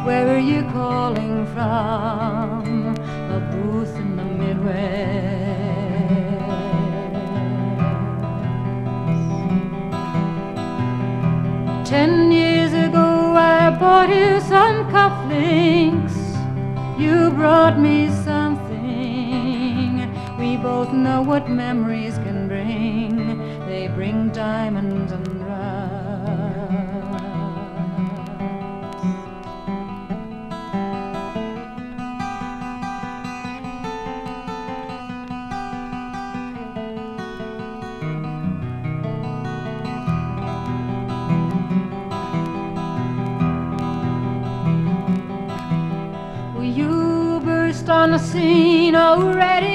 Where 0.06 0.34
are 0.34 0.38
you 0.52 0.62
calling 0.72 1.44
from? 1.52 2.96
A 3.36 3.40
booth 3.52 3.94
in 3.96 4.16
the 4.16 4.24
Midwest. 4.24 5.22
Ten 11.86 12.32
years 12.32 12.72
ago, 12.72 13.34
I 13.36 13.68
bought 13.78 14.08
you 14.08 14.40
some 14.40 14.90
cufflinks. 14.90 16.16
You 16.98 17.30
brought 17.32 17.78
me 17.78 18.08
both 20.62 20.92
know 20.92 21.22
what 21.22 21.50
memories 21.50 22.14
can 22.18 22.46
bring. 22.46 23.16
They 23.66 23.88
bring 23.88 24.30
diamonds 24.30 25.10
and 25.10 25.26
rust. 25.44 25.72
You 46.62 47.40
burst 47.44 47.90
on 47.90 48.12
the 48.12 48.18
scene 48.18 48.94
already 48.94 49.71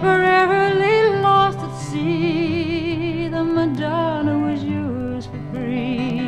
temporarily 0.00 1.20
lost 1.20 1.58
at 1.58 1.76
sea. 1.76 3.28
The 3.28 3.44
Madonna 3.44 4.38
was 4.38 4.64
yours 4.64 5.26
for 5.26 5.38
free. 5.52 6.20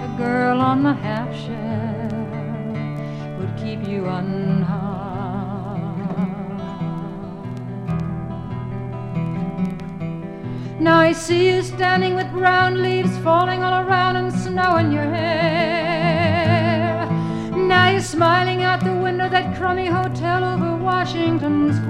The 0.00 0.08
girl 0.18 0.60
on 0.60 0.82
the 0.82 0.92
half 0.92 1.32
shell 1.44 2.10
would 3.38 3.56
keep 3.56 3.86
you 3.86 4.08
unharmed. 4.08 4.70
Now 10.80 10.98
I 10.98 11.12
see 11.12 11.48
you 11.48 11.62
standing 11.62 12.16
with 12.16 12.28
brown 12.32 12.82
leaves 12.82 13.16
falling 13.18 13.62
all 13.62 13.86
around 13.86 14.16
and 14.16 14.32
snow 14.32 14.78
in 14.78 14.90
your 14.90 15.04
hair. 15.04 16.10
Now 17.54 17.90
you're 17.90 18.00
smiling 18.00 18.64
out 18.64 18.82
the 18.82 18.94
window 18.94 19.28
that 19.28 19.56
crummy 19.56 19.86
hotel 19.86 20.42
over 20.42 20.76
Washington 20.82 21.72
Square. 21.72 21.89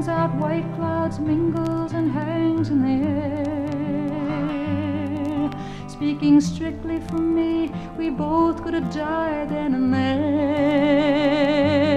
Comes 0.00 0.08
out, 0.08 0.34
white 0.36 0.64
clouds 0.76 1.18
mingles 1.18 1.92
and 1.92 2.10
hangs 2.10 2.70
in 2.70 2.80
the 2.80 2.88
air. 5.44 5.50
Speaking 5.90 6.40
strictly 6.40 7.00
for 7.00 7.18
me, 7.18 7.70
we 7.98 8.08
both 8.08 8.62
could 8.62 8.72
have 8.72 8.90
died 8.94 9.50
then 9.50 9.74
and 9.74 9.92
there. 9.92 11.89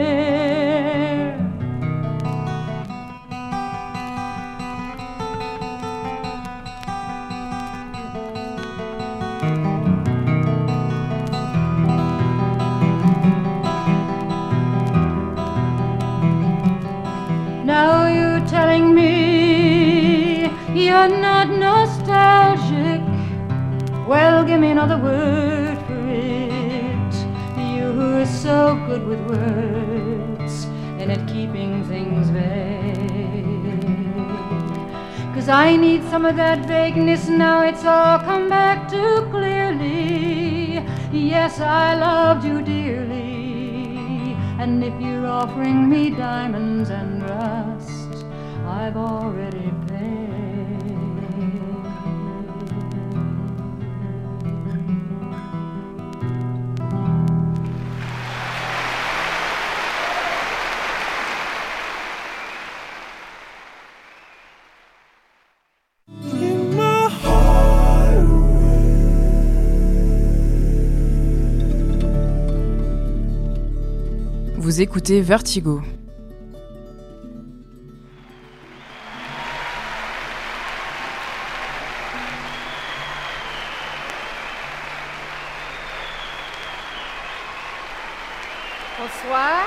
Some 36.13 36.25
of 36.25 36.35
that 36.35 36.67
vagueness 36.67 37.27
now, 37.27 37.63
it's 37.63 37.83
all 37.85 38.19
come 38.19 38.47
back 38.47 38.87
too 38.87 39.27
clearly. 39.31 40.73
Yes, 41.11 41.59
I 41.59 41.95
loved 41.95 42.45
you 42.45 42.61
dearly. 42.61 44.37
And 44.59 44.83
if 44.83 44.93
you're 45.01 45.25
offering 45.25 45.89
me 45.89 46.11
diamonds 46.11 46.91
and 46.91 47.23
rust, 47.23 48.25
I've 48.67 48.95
already 48.95 49.52
Vous 74.73 74.81
écoutez 74.81 75.21
Vertigo. 75.21 75.83
Bonsoir. 88.97 89.61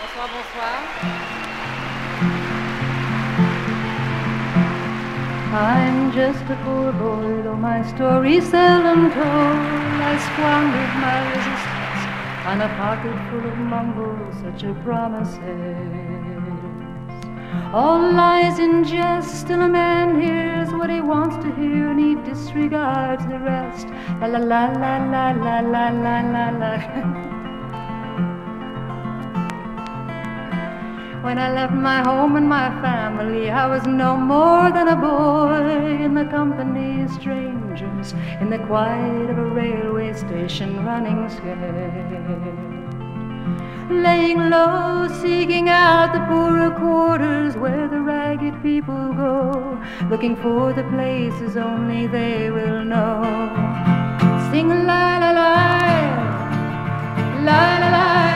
Bonsoir, 0.00 0.28
bonsoir. 0.34 0.76
I'm 5.52 6.10
just 6.10 6.42
a 6.50 6.56
poor 6.64 6.92
boy, 6.94 7.42
though 7.44 7.54
my 7.54 7.84
story's 7.94 8.50
seldom 8.50 9.12
told. 9.12 9.24
I 10.02 10.18
squandered 10.18 10.94
my 10.98 11.30
resistance 11.30 11.73
on 12.44 12.60
a 12.60 12.68
pocket 12.76 13.16
full 13.30 13.46
of 13.50 13.56
mumbles, 13.56 14.34
such 14.42 14.62
a 14.64 14.74
promises. 14.84 15.40
All 17.72 18.12
lies 18.12 18.58
in 18.58 18.84
jest, 18.84 19.40
still 19.40 19.62
a 19.62 19.68
man 19.68 20.20
hears 20.20 20.70
what 20.70 20.90
he 20.90 21.00
wants 21.00 21.36
to 21.44 21.54
hear 21.54 21.90
and 21.90 21.98
he 21.98 22.14
disregards 22.30 23.24
the 23.26 23.38
rest. 23.38 23.88
La 24.20 24.26
la 24.26 24.38
la 24.38 24.66
la 24.82 24.94
la 25.00 25.30
la 25.30 25.60
la 25.60 25.90
la 25.90 26.20
la 26.20 26.50
la. 26.60 26.72
When 31.24 31.38
I 31.38 31.50
left 31.50 31.72
my 31.72 32.02
home 32.02 32.36
and 32.36 32.46
my 32.46 32.68
family, 32.82 33.50
I 33.50 33.66
was 33.66 33.86
no 33.86 34.18
more 34.18 34.70
than 34.70 34.88
a 34.88 34.96
boy 34.96 36.04
in 36.04 36.12
the 36.12 36.26
company 36.26 37.00
of 37.02 37.10
strangers, 37.10 37.63
in 37.82 38.50
the 38.50 38.58
quiet 38.58 39.30
of 39.30 39.38
a 39.38 39.44
railway 39.44 40.12
station 40.12 40.84
running 40.84 41.28
scared. 41.28 42.74
Laying 43.90 44.50
low, 44.50 45.08
seeking 45.20 45.68
out 45.68 46.12
the 46.12 46.20
poorer 46.20 46.70
quarters 46.70 47.56
where 47.56 47.88
the 47.88 48.00
ragged 48.00 48.62
people 48.62 49.12
go, 49.12 49.78
looking 50.08 50.36
for 50.36 50.72
the 50.72 50.84
places 50.84 51.56
only 51.56 52.06
they 52.06 52.50
will 52.50 52.84
know. 52.84 53.22
Sing 54.50 54.68
la 54.68 55.18
la 55.18 55.30
la 55.30 55.50
la 57.44 57.78
la 57.78 57.88
la 57.90 58.33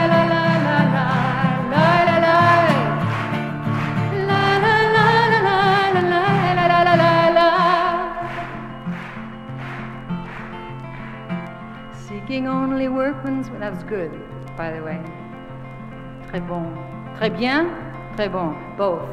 Seeking 12.39 12.55
only 12.55 12.87
workmen's. 12.87 13.49
Well, 13.49 13.59
that 13.59 13.73
was 13.73 13.83
good, 13.83 14.11
by 14.55 14.71
the 14.71 14.81
way. 14.81 14.97
Très 16.31 16.39
bon. 16.47 16.73
Très 17.17 17.29
bien. 17.37 17.67
Très 18.15 18.31
bon. 18.31 18.55
Both. 18.77 19.09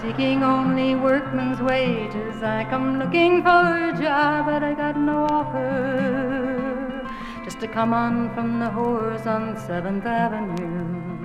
Seeking 0.00 0.44
only 0.44 0.94
workmen's 0.94 1.60
wages. 1.60 2.40
I 2.40 2.66
come 2.70 3.00
looking 3.00 3.42
for 3.42 3.48
a 3.48 3.92
job, 4.00 4.46
but 4.46 4.62
I 4.62 4.74
got 4.74 4.96
no 4.96 5.26
offer. 5.28 7.02
Just 7.44 7.58
to 7.58 7.66
come 7.66 7.92
on 7.92 8.32
from 8.32 8.60
the 8.60 8.66
whores 8.66 9.26
on 9.26 9.56
Seventh 9.66 10.06
Avenue. 10.06 11.19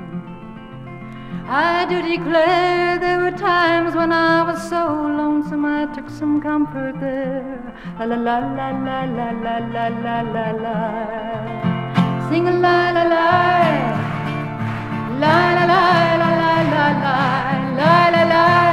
I 1.48 1.86
do 1.86 2.02
declare 2.02 2.98
there 2.98 3.20
were 3.20 3.38
times 3.38 3.96
when 3.96 4.12
I 4.12 4.42
was 4.42 4.68
so 4.68 4.84
lonesome 4.88 5.64
I 5.64 5.86
took 5.94 6.10
some 6.10 6.42
comfort 6.42 7.00
there. 7.00 7.62
La 8.00 8.06
la 8.06 8.16
la 8.16 8.40
la 8.40 8.72
la 8.72 9.30
la 9.30 9.58
la 9.60 9.88
la 9.88 10.22
la 10.22 10.52
la. 10.64 12.30
Sing 12.30 12.48
a 12.48 12.52
la 12.52 12.92
la. 12.92 13.04
La 15.22 15.38
la 15.54 15.66
la 15.66 15.84
la 16.22 16.32
la 16.34 16.54
la 16.74 16.88
la 17.04 17.18
la 17.78 18.10
la 18.10 18.24
la. 18.24 18.46
La 18.50 18.65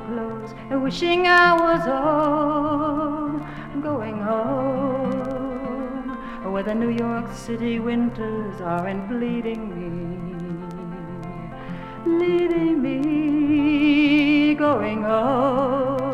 winter 0.00 0.54
and 0.70 0.82
wishing 0.82 1.26
I 1.26 1.52
was 1.54 1.82
home, 1.82 3.46
going 3.82 4.18
home, 4.18 6.18
where 6.52 6.62
the 6.62 6.74
New 6.74 6.90
York 6.90 7.32
City 7.32 7.78
winters 7.78 8.60
aren't 8.60 9.08
bleeding 9.08 9.70
me, 9.74 10.18
leading 12.06 12.82
me, 12.82 14.54
going 14.54 15.02
home. 15.02 16.04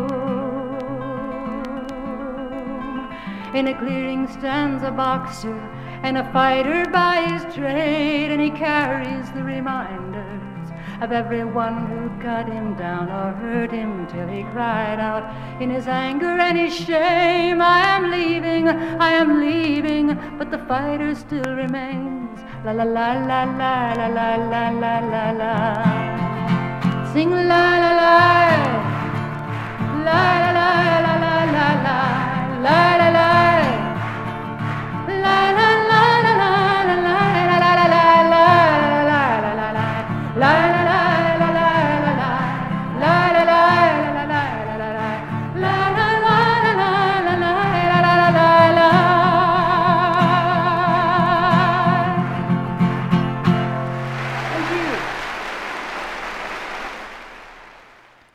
In 3.55 3.69
a 3.69 3.79
clearing 3.79 4.29
stands 4.29 4.83
a 4.83 4.91
boxer 4.91 5.59
and 6.03 6.19
a 6.19 6.25
fighter 6.33 6.87
by 6.91 7.29
his 7.29 7.55
trade, 7.55 8.33
and 8.33 8.41
he 8.41 8.51
carries 8.51 9.31
the 9.33 9.43
reminders 9.43 10.22
of 11.03 11.11
everyone 11.11 11.87
who 11.89 12.23
cut 12.23 12.47
him 12.47 12.77
down 12.77 13.11
or 13.11 13.33
hurt 13.33 13.73
him 13.73 14.07
till 14.07 14.29
he 14.29 14.45
cried 14.55 15.01
out 15.01 15.25
in 15.61 15.69
his 15.69 15.89
anger 15.89 16.29
and 16.29 16.57
his 16.57 16.73
shame, 16.73 17.61
I 17.61 17.81
am 17.97 18.09
leaving, 18.09 18.69
I 18.69 19.11
am 19.15 19.41
leaving, 19.41 20.17
but 20.39 20.53
the 20.53 20.59
fighter 20.59 21.13
still 21.17 21.57
remains. 21.57 22.39
La 22.65 22.71
la 22.71 22.85
la 22.85 23.13
la 23.15 23.43
la 23.43 23.75
la 23.97 24.07
la 24.07 24.37
la 24.53 24.69
la 24.83 24.99
la 25.13 25.31
la. 25.41 27.13
Sing 27.13 27.33
la 27.33 27.65
la 27.83 27.93
la, 28.01 28.19
la 30.07 30.23
la 30.45 30.59
la 30.59 30.71
la 31.05 31.15
la 31.25 31.37
la 31.57 31.69
la, 32.63 32.97
la 32.99 33.09
la 33.17 33.52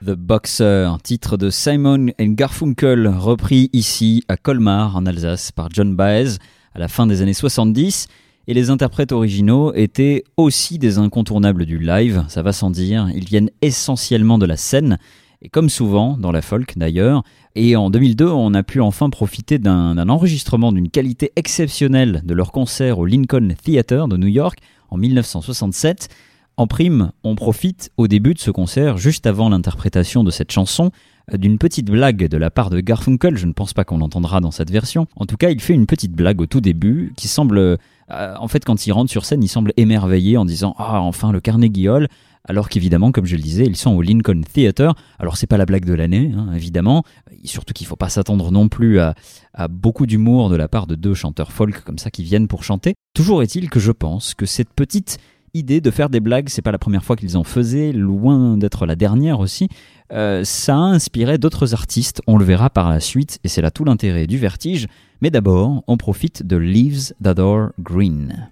The 0.08 0.12
Boxer, 0.12 0.96
titre 1.04 1.36
de 1.36 1.50
Simon 1.50 2.08
and 2.18 2.28
Garfunkel, 2.30 3.10
repris 3.10 3.70
ici 3.74 4.24
à 4.30 4.38
Colmar 4.38 4.96
en 4.96 5.06
Alsace 5.06 5.52
par 5.52 5.68
John 5.70 5.98
Baez 5.98 6.38
à 6.74 6.80
la 6.80 6.88
fin 6.88 7.08
des 7.08 7.22
années 7.22 7.34
70 7.34 8.08
et 8.48 8.54
les 8.54 8.70
interprètes 8.70 9.12
originaux 9.12 9.74
étaient 9.74 10.24
aussi 10.38 10.80
des 10.80 10.98
incontournables 10.98 11.66
du 11.66 11.78
live, 11.78 12.24
ça 12.30 12.42
va 12.42 12.54
sans 12.54 12.70
dire, 12.70 13.10
ils 13.14 13.26
viennent 13.26 13.50
essentiellement 13.62 14.38
de 14.38 14.46
la 14.46 14.56
scène, 14.56 14.98
et 15.42 15.50
comme 15.50 15.68
souvent, 15.68 16.16
dans 16.16 16.32
la 16.32 16.42
folk 16.42 16.78
d'ailleurs, 16.78 17.24
et 17.56 17.76
en 17.76 17.90
2002, 17.90 18.30
on 18.30 18.54
a 18.54 18.64
pu 18.64 18.80
enfin 18.80 19.10
profiter 19.10 19.60
d'un 19.60 20.08
enregistrement 20.08 20.72
d'une 20.72 20.90
qualité 20.90 21.34
exceptionnelle 21.36 22.22
de 22.24 22.34
leur 22.34 22.54
concert 22.54 23.00
au 23.00 23.06
Lincoln 23.06 23.50
Theatre 23.62 24.08
de 24.08 24.16
New 24.16 24.28
York 24.28 24.60
en 24.90 24.96
1967. 24.96 26.08
En 26.60 26.66
prime, 26.66 27.12
on 27.24 27.36
profite 27.36 27.92
au 27.98 28.08
début 28.08 28.34
de 28.34 28.40
ce 28.40 28.50
concert, 28.50 28.98
juste 28.98 29.28
avant 29.28 29.50
l'interprétation 29.50 30.24
de 30.24 30.32
cette 30.32 30.52
chanson, 30.52 30.90
d'une 31.32 31.60
petite 31.60 31.86
blague 31.86 32.28
de 32.28 32.36
la 32.36 32.50
part 32.50 32.72
de 32.72 32.80
Garfunkel, 32.80 33.38
je 33.38 33.46
ne 33.46 33.54
pense 33.54 33.74
pas 33.74 33.84
qu'on 33.84 34.00
l'entendra 34.00 34.42
dans 34.42 34.50
cette 34.50 34.72
version. 34.72 35.06
En 35.16 35.28
tout 35.28 35.38
cas, 35.38 35.52
il 35.52 35.62
fait 35.62 35.76
une 35.76 35.86
petite 35.86 36.14
blague 36.14 36.42
au 36.42 36.48
tout 36.48 36.60
début 36.60 37.14
qui 37.16 37.28
semble, 37.28 37.60
euh, 37.60 37.78
en 38.10 38.48
fait, 38.48 38.66
quand 38.66 38.88
il 38.88 38.92
rentre 38.92 39.12
sur 39.12 39.24
scène, 39.24 39.44
il 39.44 39.50
semble 39.50 39.72
émerveillé 39.78 40.36
en 40.36 40.46
disant 40.46 40.74
Ah, 40.80 41.00
enfin 41.02 41.32
le 41.32 41.42
Carnegie 41.42 41.90
Hall 41.90 42.08
alors 42.50 42.70
qu'évidemment, 42.70 43.12
comme 43.12 43.26
je 43.26 43.36
le 43.36 43.42
disais, 43.42 43.66
ils 43.66 43.76
sont 43.76 43.92
au 43.92 44.02
Lincoln 44.02 44.42
Theatre. 44.42 44.96
Alors 45.20 45.36
c'est 45.36 45.48
pas 45.48 45.58
la 45.58 45.66
blague 45.66 45.84
de 45.84 45.94
l'année, 45.94 46.32
hein, 46.34 46.54
évidemment, 46.56 47.04
surtout 47.44 47.74
qu'il 47.74 47.86
faut 47.86 47.98
pas 47.98 48.08
s'attendre 48.08 48.52
non 48.52 48.70
plus 48.70 49.00
à 49.00 49.16
beaucoup 49.70 50.06
d'humour 50.06 50.50
de 50.50 50.56
la 50.56 50.70
part 50.70 50.88
de 50.88 50.96
deux 50.96 51.14
chanteurs 51.14 51.52
folk 51.52 51.84
comme 51.84 51.98
ça 51.98 52.10
qui 52.10 52.24
viennent 52.24 52.48
pour 52.48 52.64
chanter. 52.64 52.94
Toujours 53.14 53.44
est-il 53.44 53.70
que 53.70 53.82
je 53.82 53.92
pense 53.92 54.34
que 54.34 54.46
cette 54.46 54.74
petite 54.74 55.20
idée 55.58 55.82
de 55.82 55.92
faire 55.92 56.10
des 56.10 56.20
blagues, 56.20 56.50
c'est 56.50 56.62
pas 56.62 56.72
la 56.72 56.78
première 56.78 57.04
fois 57.04 57.16
qu'ils 57.16 57.38
en 57.38 57.44
faisaient, 57.44 57.92
loin 57.92 58.58
d'être 58.58 58.86
la 58.86 58.96
dernière 58.96 59.40
aussi. 59.40 59.68
Euh, 60.12 60.44
ça 60.44 60.76
a 60.76 60.80
inspiré 60.80 61.38
d'autres 61.38 61.74
artistes, 61.74 62.22
on 62.28 62.38
le 62.38 62.46
verra 62.46 62.70
par 62.70 62.90
la 62.90 63.00
suite, 63.00 63.40
et 63.44 63.48
c'est 63.48 63.62
là 63.62 63.72
tout 63.72 63.84
l'intérêt 63.84 64.28
du 64.28 64.38
vertige. 64.38 64.88
Mais 65.22 65.30
d'abord, 65.30 65.84
on 65.88 65.98
profite 65.98 66.44
de 66.44 66.56
Leaves 66.56 67.14
That 67.22 67.40
Are 67.40 67.72
Green. 67.80 68.50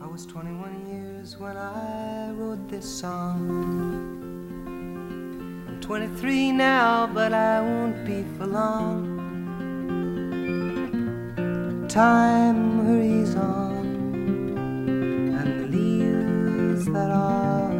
I 0.00 0.06
was 0.06 0.26
21 0.26 0.86
years 0.88 1.36
when 1.38 1.56
I 1.56 2.30
wrote 2.38 2.68
this 2.68 2.84
song. 2.84 3.57
I'm 5.90 6.06
23 6.06 6.52
now, 6.52 7.06
but 7.06 7.32
I 7.32 7.62
won't 7.62 8.04
be 8.04 8.22
for 8.36 8.46
long. 8.46 9.16
Time 11.88 12.84
hurries 12.84 13.34
on, 13.34 13.86
and 15.40 15.60
the 15.60 15.66
leaves 15.74 16.84
that 16.92 17.10
are 17.10 17.70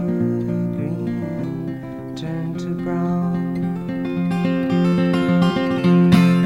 green 0.72 2.16
turn 2.16 2.56
to 2.56 2.68
brown, 2.82 3.58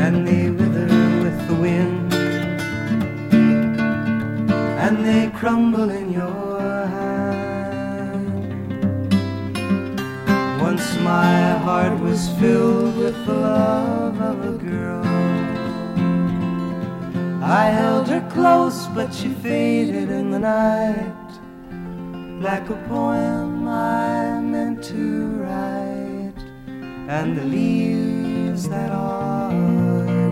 and 0.00 0.26
they 0.26 0.50
wither 0.50 0.88
with 1.22 1.46
the 1.46 1.54
wind, 1.54 2.12
and 4.82 5.04
they 5.06 5.30
crumble 5.38 5.90
in 5.90 6.12
your 6.12 6.41
my 11.02 11.58
heart 11.58 11.98
was 12.00 12.28
filled 12.38 12.96
with 12.96 13.26
the 13.26 13.34
love 13.34 14.20
of 14.20 14.44
a 14.44 14.58
girl. 14.58 15.04
I 17.42 17.64
held 17.66 18.08
her 18.08 18.26
close, 18.30 18.86
but 18.88 19.12
she 19.12 19.30
faded 19.30 20.10
in 20.10 20.30
the 20.30 20.38
night 20.38 21.30
like 22.40 22.68
a 22.70 22.76
poem 22.88 23.66
I 23.68 24.40
meant 24.40 24.82
to 24.84 25.26
write. 25.42 26.40
And 27.08 27.36
the 27.36 27.44
leaves 27.44 28.68
that 28.68 28.90
are 28.92 29.50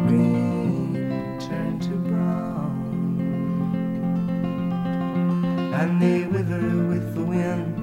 green 0.07 0.95
turn 1.41 1.81
to 1.81 1.95
brown, 2.09 3.21
and 5.75 6.01
they 6.01 6.27
wither 6.27 6.87
with 6.89 7.14
the 7.14 7.25
wind, 7.25 7.80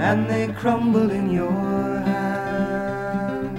and 0.00 0.28
they 0.30 0.48
crumble 0.60 1.10
in 1.10 1.30
your 1.30 2.00
hand. 2.08 3.58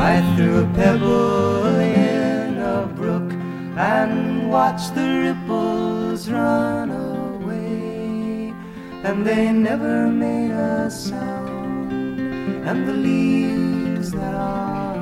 I 0.00 0.14
threw 0.36 0.60
a 0.60 0.66
pebble 0.74 1.80
in 1.80 2.58
a 2.58 2.86
brook 2.98 3.28
and 3.76 4.48
watched 4.48 4.94
the 4.94 5.08
ripples 5.26 6.30
run 6.30 6.90
away, 6.90 8.54
and 9.02 9.26
they 9.26 9.50
never 9.50 10.06
made 10.06 10.52
a 10.52 10.88
sound, 10.88 12.20
and 12.68 12.88
the 12.88 12.94
leaves 12.94 14.12
that 14.12 14.34
are 14.34 14.98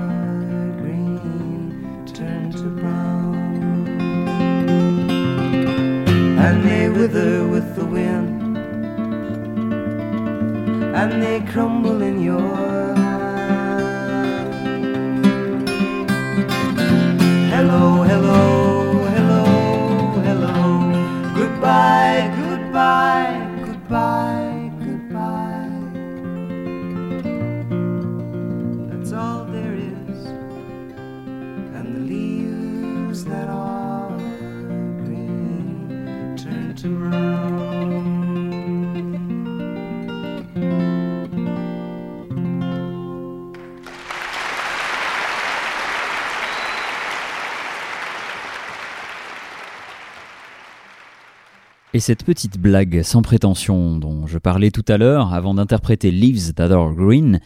green 0.80 2.07
turn 2.07 2.51
to 2.53 2.68
brown, 2.80 3.86
and 6.45 6.64
they 6.64 6.88
wither 6.88 7.47
with 7.47 7.76
the 7.76 7.84
wind, 7.84 8.30
and 10.95 11.22
they 11.22 11.41
crumble 11.53 12.03
in 12.03 12.20
your 12.20 12.41
Hello, 17.53 18.03
hello, 18.03 18.49
Et 52.01 52.03
cette 52.03 52.24
petite 52.24 52.59
blague 52.59 53.03
sans 53.03 53.20
prétention 53.20 53.98
dont 53.98 54.26
je 54.26 54.38
parlais 54.38 54.70
tout 54.70 54.86
à 54.88 54.96
l'heure 54.96 55.34
avant 55.34 55.53
d'interpréter 55.53 56.11
Leaves 56.11 56.55
That 56.55 56.70
Are 56.70 56.94
Green, 56.94 57.40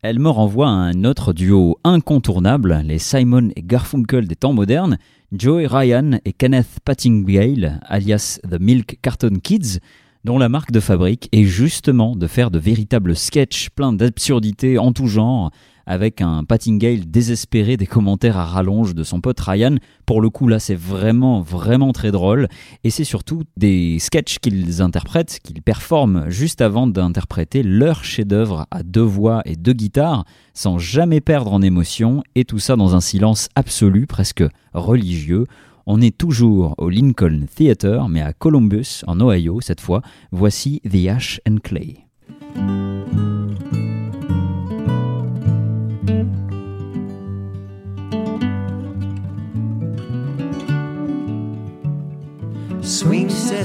elle 0.00 0.20
me 0.20 0.28
renvoie 0.28 0.68
à 0.68 0.70
un 0.70 1.02
autre 1.02 1.32
duo 1.32 1.80
incontournable, 1.82 2.82
les 2.84 3.00
Simon 3.00 3.48
et 3.56 3.64
Garfunkel 3.64 4.28
des 4.28 4.36
temps 4.36 4.52
modernes, 4.52 4.98
Joey 5.32 5.66
Ryan 5.66 6.20
et 6.24 6.32
Kenneth 6.32 6.78
Pattingale, 6.84 7.80
alias 7.84 8.38
The 8.48 8.60
Milk 8.60 9.00
Carton 9.02 9.40
Kids, 9.42 9.80
dont 10.22 10.38
la 10.38 10.48
marque 10.48 10.70
de 10.70 10.78
fabrique 10.78 11.28
est 11.32 11.42
justement 11.42 12.14
de 12.14 12.28
faire 12.28 12.52
de 12.52 12.60
véritables 12.60 13.16
sketchs 13.16 13.70
pleins 13.70 13.92
d'absurdités 13.92 14.78
en 14.78 14.92
tout 14.92 15.08
genre, 15.08 15.50
avec 15.86 16.20
un 16.20 16.44
Pattingale 16.44 17.08
désespéré 17.08 17.76
des 17.76 17.86
commentaires 17.86 18.36
à 18.36 18.44
rallonge 18.44 18.94
de 18.94 19.04
son 19.04 19.20
pote 19.20 19.40
Ryan. 19.40 19.76
Pour 20.04 20.20
le 20.20 20.28
coup, 20.30 20.48
là, 20.48 20.58
c'est 20.58 20.74
vraiment, 20.74 21.40
vraiment 21.40 21.92
très 21.92 22.10
drôle. 22.10 22.48
Et 22.84 22.90
c'est 22.90 23.04
surtout 23.04 23.42
des 23.56 23.98
sketchs 23.98 24.38
qu'ils 24.38 24.82
interprètent, 24.82 25.38
qu'ils 25.42 25.62
performent 25.62 26.28
juste 26.28 26.60
avant 26.60 26.86
d'interpréter 26.86 27.62
leur 27.62 28.04
chef-d'œuvre 28.04 28.66
à 28.70 28.82
deux 28.82 29.00
voix 29.00 29.42
et 29.44 29.56
deux 29.56 29.72
guitares, 29.72 30.24
sans 30.54 30.78
jamais 30.78 31.20
perdre 31.20 31.52
en 31.52 31.62
émotion, 31.62 32.22
et 32.34 32.44
tout 32.44 32.58
ça 32.58 32.76
dans 32.76 32.94
un 32.94 33.00
silence 33.00 33.48
absolu, 33.54 34.06
presque 34.06 34.44
religieux. 34.74 35.46
On 35.86 36.00
est 36.00 36.16
toujours 36.16 36.74
au 36.78 36.88
Lincoln 36.90 37.46
Theatre, 37.54 38.08
mais 38.08 38.20
à 38.20 38.32
Columbus, 38.32 39.02
en 39.06 39.20
Ohio 39.20 39.60
cette 39.60 39.80
fois. 39.80 40.02
Voici 40.32 40.80
The 40.80 41.08
Ash 41.08 41.40
and 41.48 41.58
Clay. 41.62 42.06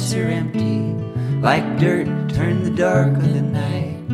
Are 0.01 0.27
empty, 0.27 0.93
like 1.41 1.77
dirt 1.79 2.07
turn 2.33 2.63
the 2.63 2.71
dark 2.71 3.15
of 3.15 3.33
the 3.33 3.41
night. 3.41 4.09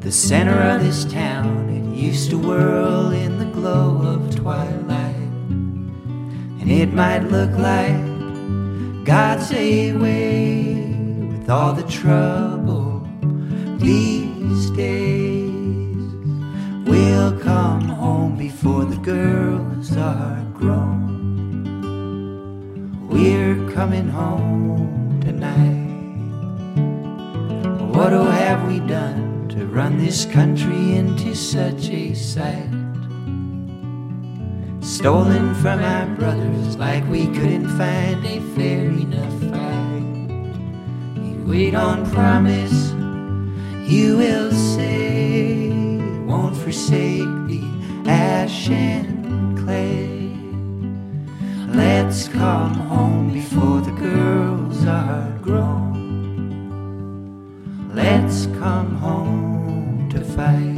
The 0.00 0.10
center 0.10 0.58
of 0.62 0.82
this 0.82 1.04
town, 1.04 1.68
it 1.68 1.94
used 1.94 2.30
to 2.30 2.38
whirl 2.38 3.10
in 3.10 3.38
the 3.38 3.44
glow 3.44 4.00
of 4.02 4.34
twilight. 4.34 5.16
And 6.60 6.70
it 6.70 6.94
might 6.94 7.24
look 7.24 7.50
like 7.58 9.04
God's 9.04 9.50
away 9.50 10.74
with 11.32 11.50
all 11.50 11.74
the 11.74 11.82
trouble 11.82 13.06
these 13.78 14.21
coming 23.82 24.08
home 24.08 25.20
tonight. 25.22 25.82
What 27.92 28.12
oh 28.12 28.30
have 28.30 28.64
we 28.68 28.78
done 28.78 29.48
to 29.48 29.66
run 29.66 29.98
this 29.98 30.24
country 30.24 30.94
into 30.94 31.34
such 31.34 31.88
a 31.88 32.14
sight? 32.14 32.70
Stolen 34.80 35.52
from 35.56 35.80
our 35.80 36.06
brothers 36.14 36.76
like 36.76 37.04
we 37.08 37.26
couldn't 37.26 37.76
find 37.76 38.24
a 38.24 38.38
fair 38.54 38.84
enough 38.86 39.36
fight. 39.50 40.30
You 41.24 41.44
wait 41.44 41.74
on 41.74 42.08
promise, 42.12 42.92
you 43.90 44.16
will 44.16 44.52
say, 44.52 45.70
won't 46.24 46.56
forsake 46.56 47.32
the 47.48 47.64
ash 48.06 48.70
and 48.70 49.58
clay. 49.58 50.01
Let's 52.12 52.28
come 52.28 52.74
home 52.74 53.32
before 53.32 53.80
the 53.80 53.92
girls 53.92 54.84
are 54.84 55.30
grown. 55.40 55.88
Let's 57.94 58.44
come 58.60 58.96
home 58.96 60.10
to 60.10 60.20
fight. 60.22 60.76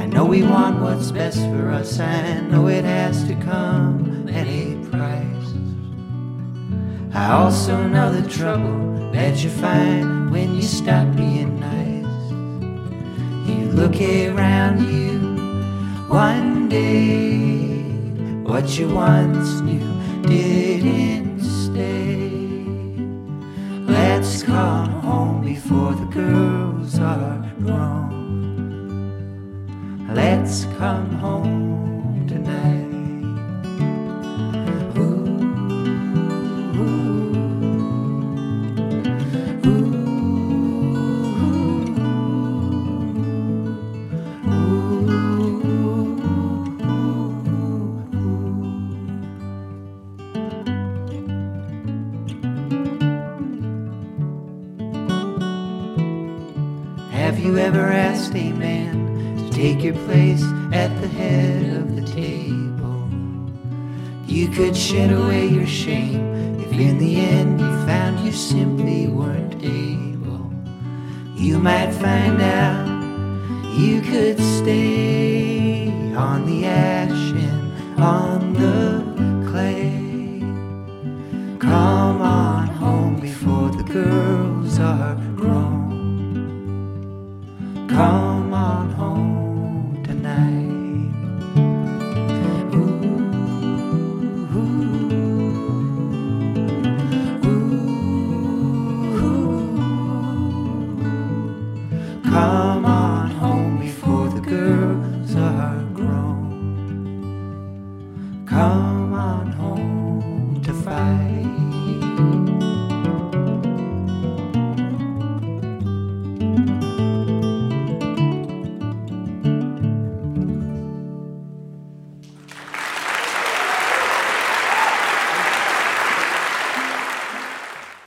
I 0.00 0.06
know 0.06 0.24
we 0.24 0.44
want 0.44 0.80
what's 0.80 1.10
best 1.10 1.40
for 1.40 1.68
us, 1.68 2.00
I 2.00 2.40
know 2.40 2.68
it 2.68 2.86
has 2.86 3.24
to 3.24 3.34
come 3.34 4.26
at 4.30 4.46
a 4.46 4.74
price. 4.88 5.52
I 7.12 7.32
also 7.32 7.86
know 7.86 8.10
the 8.18 8.26
trouble 8.26 9.10
that 9.12 9.44
you 9.44 9.50
find 9.50 10.30
when 10.30 10.54
you 10.54 10.62
stop 10.62 11.14
being 11.14 11.60
nice. 11.60 12.30
You 13.46 13.66
look 13.72 14.00
around 14.00 14.80
you 14.90 15.18
one 16.08 16.53
day, 16.68 17.82
what 18.42 18.78
you 18.78 18.88
once 18.88 19.60
knew 19.60 19.80
didn't 20.22 21.40
stay. 21.40 22.30
Let's 23.92 24.42
come 24.42 24.90
home 25.00 25.44
before 25.44 25.92
the 25.94 26.06
girls 26.06 26.98
are 26.98 27.52
grown. 27.60 28.14
Let's 30.14 30.64
come 30.78 31.10
home 31.16 31.73
your 59.94 60.04
place 60.06 60.42
at 60.72 61.00
the 61.00 61.08
head 61.08 61.76
of 61.76 61.96
the 61.96 62.02
table? 62.02 63.08
You 64.26 64.48
could 64.48 64.76
shed 64.76 65.12
away 65.12 65.46
your 65.46 65.66
shame 65.66 66.60
if 66.60 66.72
in 66.72 66.98
the 66.98 67.16
end 67.16 67.60
you 67.60 67.66
found 67.86 68.20
you 68.20 68.32
simply 68.32 69.06
weren't 69.06 69.54
able. 69.62 70.52
You 71.36 71.58
might 71.58 71.92
find 71.92 72.40
out 72.40 72.83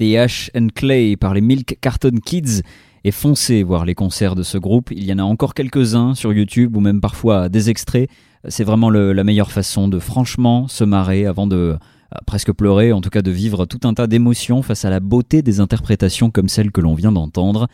The 0.07 0.15
Ash 0.15 0.51
Clay 0.73 1.17
par 1.17 1.33
les 1.33 1.41
Milk 1.41 1.77
Carton 1.81 2.15
Kids 2.23 2.61
et 3.03 3.11
foncez 3.11 3.63
voir 3.63 3.85
les 3.85 3.95
concerts 3.95 4.35
de 4.35 4.43
ce 4.43 4.57
groupe. 4.57 4.91
Il 4.91 5.03
y 5.03 5.11
en 5.11 5.19
a 5.19 5.23
encore 5.23 5.53
quelques-uns 5.53 6.15
sur 6.15 6.31
YouTube 6.31 6.77
ou 6.77 6.79
même 6.79 7.01
parfois 7.01 7.49
des 7.49 7.69
extraits. 7.69 8.09
C'est 8.47 8.63
vraiment 8.63 8.89
la 8.89 9.23
meilleure 9.23 9.51
façon 9.51 9.87
de 9.87 9.99
franchement 9.99 10.67
se 10.67 10.83
marrer 10.83 11.25
avant 11.25 11.47
de 11.47 11.55
euh, 11.57 12.17
presque 12.25 12.53
pleurer, 12.53 12.93
en 12.93 13.01
tout 13.01 13.09
cas 13.09 13.21
de 13.21 13.31
vivre 13.31 13.65
tout 13.65 13.85
un 13.85 13.93
tas 13.93 14.07
d'émotions 14.07 14.61
face 14.61 14.85
à 14.85 14.89
la 14.89 15.01
beauté 15.01 15.41
des 15.41 15.59
interprétations 15.59 16.31
comme 16.31 16.47
celle 16.47 16.71
que 16.71 16.79
l'on 16.79 16.95
vient 16.95 17.11
d'entendre. 17.11 17.67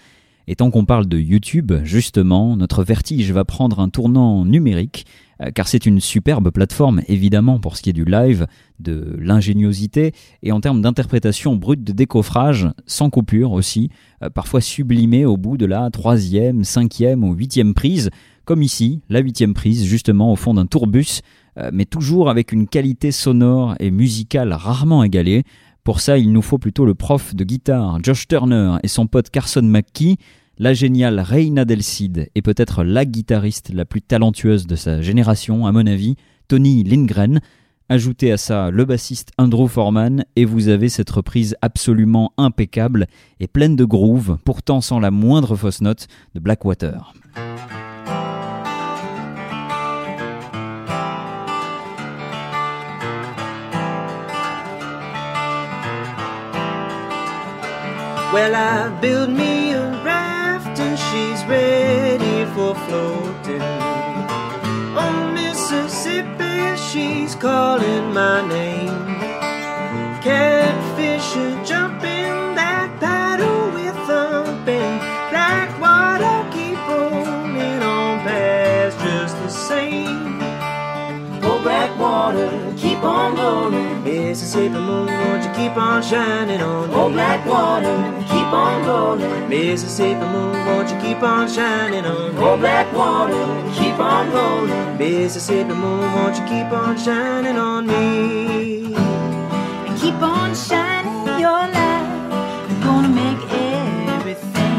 Et 0.48 0.56
tant 0.56 0.72
qu'on 0.72 0.86
parle 0.86 1.08
de 1.08 1.18
YouTube, 1.18 1.72
justement, 1.84 2.58
notre 2.58 2.84
vertige 2.84 3.32
va 3.32 3.46
prendre 3.46 3.80
un 3.80 3.90
tournant 3.90 4.44
numérique, 4.44 5.06
euh, 5.42 5.52
car 5.52 5.68
c'est 5.68 5.86
une 5.86 6.00
superbe 6.00 6.52
plateforme, 6.52 7.02
évidemment, 7.08 7.60
pour 7.60 7.78
ce 7.78 7.82
qui 7.82 7.90
est 7.90 7.94
du 7.94 8.06
live, 8.06 8.46
de 8.80 9.16
l'ingéniosité, 9.20 10.12
et 10.42 10.52
en 10.52 10.60
termes 10.60 10.82
d'interprétation 10.82 11.56
brute 11.56 11.84
de 11.84 11.94
décoffrage, 11.94 12.68
sans 12.86 13.10
coupure 13.10 13.54
aussi, 13.54 13.90
euh, 14.22 14.30
parfois 14.30 14.60
sublimée 14.60 15.26
au 15.26 15.38
bout 15.38 15.58
de 15.58 15.66
la 15.66 15.90
troisième, 15.92 16.64
cinquième 16.66 17.24
ou 17.24 17.34
huitième 17.34 17.74
prise, 17.74 18.10
comme 18.46 18.62
ici, 18.62 19.00
la 19.08 19.20
huitième 19.20 19.54
prise, 19.54 19.86
justement 19.86 20.34
au 20.34 20.36
fond 20.36 20.54
d'un 20.54 20.66
tourbus, 20.66 21.22
euh, 21.58 21.70
mais 21.72 21.86
toujours 21.86 22.30
avec 22.30 22.52
une 22.52 22.68
qualité 22.68 23.12
sonore 23.12 23.76
et 23.80 23.92
musicale 23.92 24.52
rarement 24.52 25.04
égalée. 25.04 25.44
Pour 25.84 26.00
ça, 26.00 26.18
il 26.18 26.32
nous 26.32 26.42
faut 26.42 26.60
plutôt 26.60 26.86
le 26.86 26.96
prof 26.96 27.36
de 27.36 27.44
guitare 27.44 28.00
Josh 28.02 28.30
Turner 28.30 28.78
et 28.84 28.88
son 28.88 29.06
pote 29.06 29.30
Carson 29.30 29.64
McKee, 29.64 30.18
la 30.58 30.74
géniale 30.74 31.20
Reina 31.20 31.66
Del 31.66 31.84
Cid 31.84 32.30
et 32.36 32.42
peut-être 32.42 32.86
la 32.86 33.04
guitariste 33.04 33.70
la 33.74 33.84
plus 33.84 34.02
talentueuse 34.02 34.66
de 34.66 34.78
sa 34.78 35.02
génération, 35.02 35.66
à 35.66 35.74
mon 35.74 35.86
avis, 35.86 36.16
Tony 36.48 36.86
Lindgren. 36.86 37.42
Ajoutez 37.90 38.32
à 38.32 38.38
ça 38.38 38.72
le 38.72 38.86
bassiste 38.86 39.34
Andrew 39.38 39.68
Foreman 39.68 40.24
et 40.38 40.46
vous 40.46 40.70
avez 40.70 40.88
cette 40.88 41.10
reprise 41.10 41.58
absolument 41.62 42.32
impeccable 42.38 43.08
et 43.42 43.48
pleine 43.48 43.76
de 43.76 43.84
groove, 43.84 44.38
pourtant 44.46 44.80
sans 44.80 45.02
la 45.02 45.12
moindre 45.12 45.58
fausse 45.58 45.82
note, 45.82 46.08
de 46.34 46.40
Blackwater. 46.40 47.14
Well, 58.34 58.56
I 58.56 58.90
built 59.00 59.30
me 59.30 59.74
a 59.74 59.92
raft 60.04 60.80
and 60.80 60.98
she's 60.98 61.46
ready 61.46 62.46
for 62.56 62.74
floating. 62.74 63.62
On 64.98 65.36
Mississippi, 65.36 66.76
she's 66.76 67.36
calling 67.36 68.12
my 68.12 68.42
name. 68.48 69.06
Catfish 70.24 71.38
are 71.38 71.64
jumping 71.64 72.23
black 81.64 81.98
water, 81.98 82.50
keep 82.78 83.02
on 83.04 83.36
rolling. 83.36 84.04
Mississippi 84.04 84.70
moon, 84.70 85.08
won't 85.08 85.44
you 85.46 85.52
keep 85.54 85.76
on 85.78 86.04
shining 86.04 86.62
on 86.62 86.90
me? 86.90 86.96
Oh, 86.96 87.10
black 87.10 87.46
water, 87.46 87.96
keep 88.28 88.52
on 88.64 88.86
rolling. 88.86 89.50
Mississippi 89.50 90.26
moon, 90.26 90.66
won't 90.66 90.90
you 90.92 91.00
keep 91.00 91.24
on 91.24 91.50
shining 91.50 92.06
on 92.06 92.36
me? 92.36 92.42
Oh, 92.42 92.58
black 92.58 92.92
water, 92.94 93.46
keep 93.74 93.98
on 93.98 94.32
rolling. 94.32 94.98
Mississippi 94.98 95.74
moon, 95.74 96.14
won't 96.14 96.38
you 96.38 96.46
keep 96.46 96.72
on 96.72 96.98
shining 96.98 97.58
on 97.58 97.88
me? 97.88 98.94
Keep 100.00 100.22
on 100.22 100.54
shining 100.54 101.40
your 101.40 101.64
light. 101.78 102.68
You're 102.70 102.84
gonna 102.84 103.08
make 103.08 103.42
everything 103.52 104.73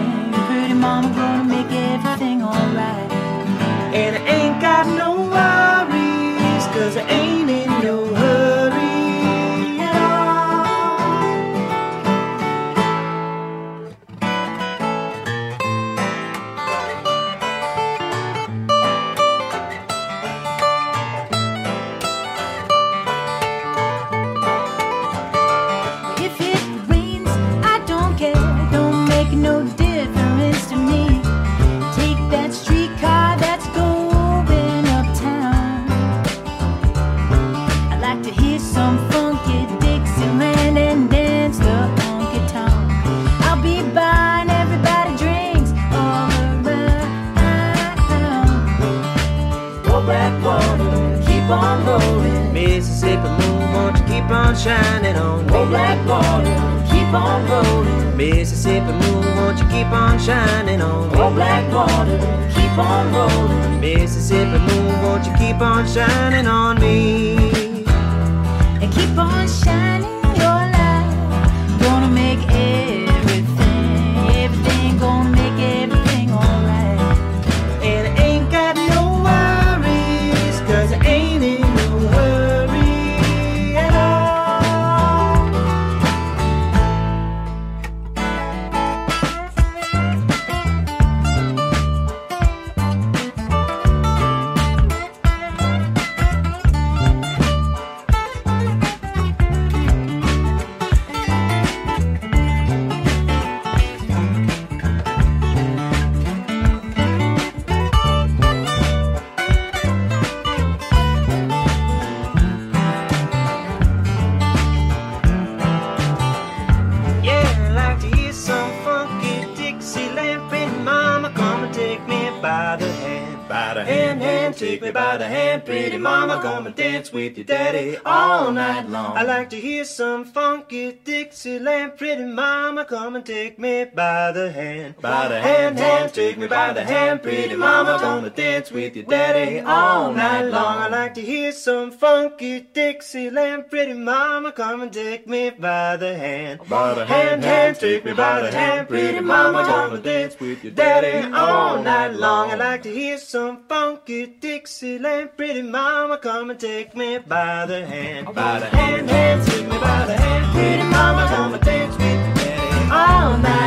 the 123.74 123.84
hand, 123.84 124.22
hand, 124.22 124.56
take 124.56 124.80
me 124.82 124.90
by 124.90 125.16
the 125.16 125.26
hand. 125.26 125.64
Pretty 125.64 125.98
mama, 125.98 126.40
come 126.40 126.66
and 126.66 126.74
dance 126.74 127.12
with 127.12 127.36
your 127.36 127.44
daddy 127.44 127.96
all 128.04 128.52
night 128.52 128.88
long. 128.88 129.16
I 129.16 129.22
like 129.22 129.50
to 129.50 129.56
hear 129.60 129.84
some 129.84 130.24
funky 130.24 130.92
Dixieland. 130.92 131.96
Pretty 131.96 132.24
mama, 132.24 132.84
come 132.84 133.16
and 133.16 133.26
take 133.26 133.58
me 133.58 133.84
by 133.84 134.32
the 134.32 134.50
hand. 134.50 134.94
By 135.00 135.28
the 135.28 135.40
hand, 135.40 135.78
hand, 135.78 136.14
take 136.14 136.38
me 136.38 136.46
by 136.46 136.72
the 136.72 136.84
hand. 136.84 137.22
Pretty 137.22 137.56
mama, 137.56 137.98
come 138.00 138.24
and 138.24 138.34
dance 138.34 138.70
with 138.70 138.96
your 138.96 139.04
daddy 139.04 139.60
all 139.60 140.12
night 140.12 140.44
long. 140.44 140.78
I 140.78 140.88
like 140.88 141.14
to 141.14 141.20
hear 141.20 141.52
some 141.52 141.90
funky 141.90 142.60
Dixieland. 142.60 143.70
Pretty 143.70 143.94
mama, 143.94 144.52
come 144.52 144.82
and 144.82 144.92
take 144.92 145.26
me 145.26 145.50
by 145.50 145.96
the 145.96 146.16
hand. 146.16 146.60
By 146.68 146.94
the 146.94 147.04
hand, 147.04 147.44
hand, 147.44 147.76
take 147.76 148.04
me 148.04 148.12
by 148.12 148.42
the 148.42 148.50
hand. 148.56 148.88
Pretty 148.88 149.20
mama, 149.20 149.64
come 149.64 149.94
and 149.94 150.04
dance 150.04 150.38
with 150.38 150.62
your 150.62 150.72
daddy 150.72 151.32
all 151.34 151.82
night 151.82 152.14
long. 152.14 152.50
I 152.50 152.54
like 152.54 152.82
to 152.84 152.92
hear 152.92 153.18
some 153.18 153.63
funky 153.68 154.26
Dixieland. 154.26 155.36
Pretty 155.36 155.62
mama, 155.62 156.18
come 156.18 156.50
and 156.50 156.60
take 156.60 156.96
me 156.96 157.18
by 157.18 157.66
the 157.66 157.84
hand. 157.84 158.26
By 158.34 158.60
the 158.60 158.66
hand, 158.66 159.10
hand, 159.10 159.46
take 159.46 159.66
me 159.68 159.78
by 159.78 160.06
the 160.06 160.16
hand. 160.16 160.52
Pretty 160.52 160.82
mama, 160.84 161.26
come 161.28 161.54
and 161.54 161.64
dance 161.64 161.96
with 161.96 162.34
daddy 162.36 162.90
all 162.90 163.38
night 163.38 163.63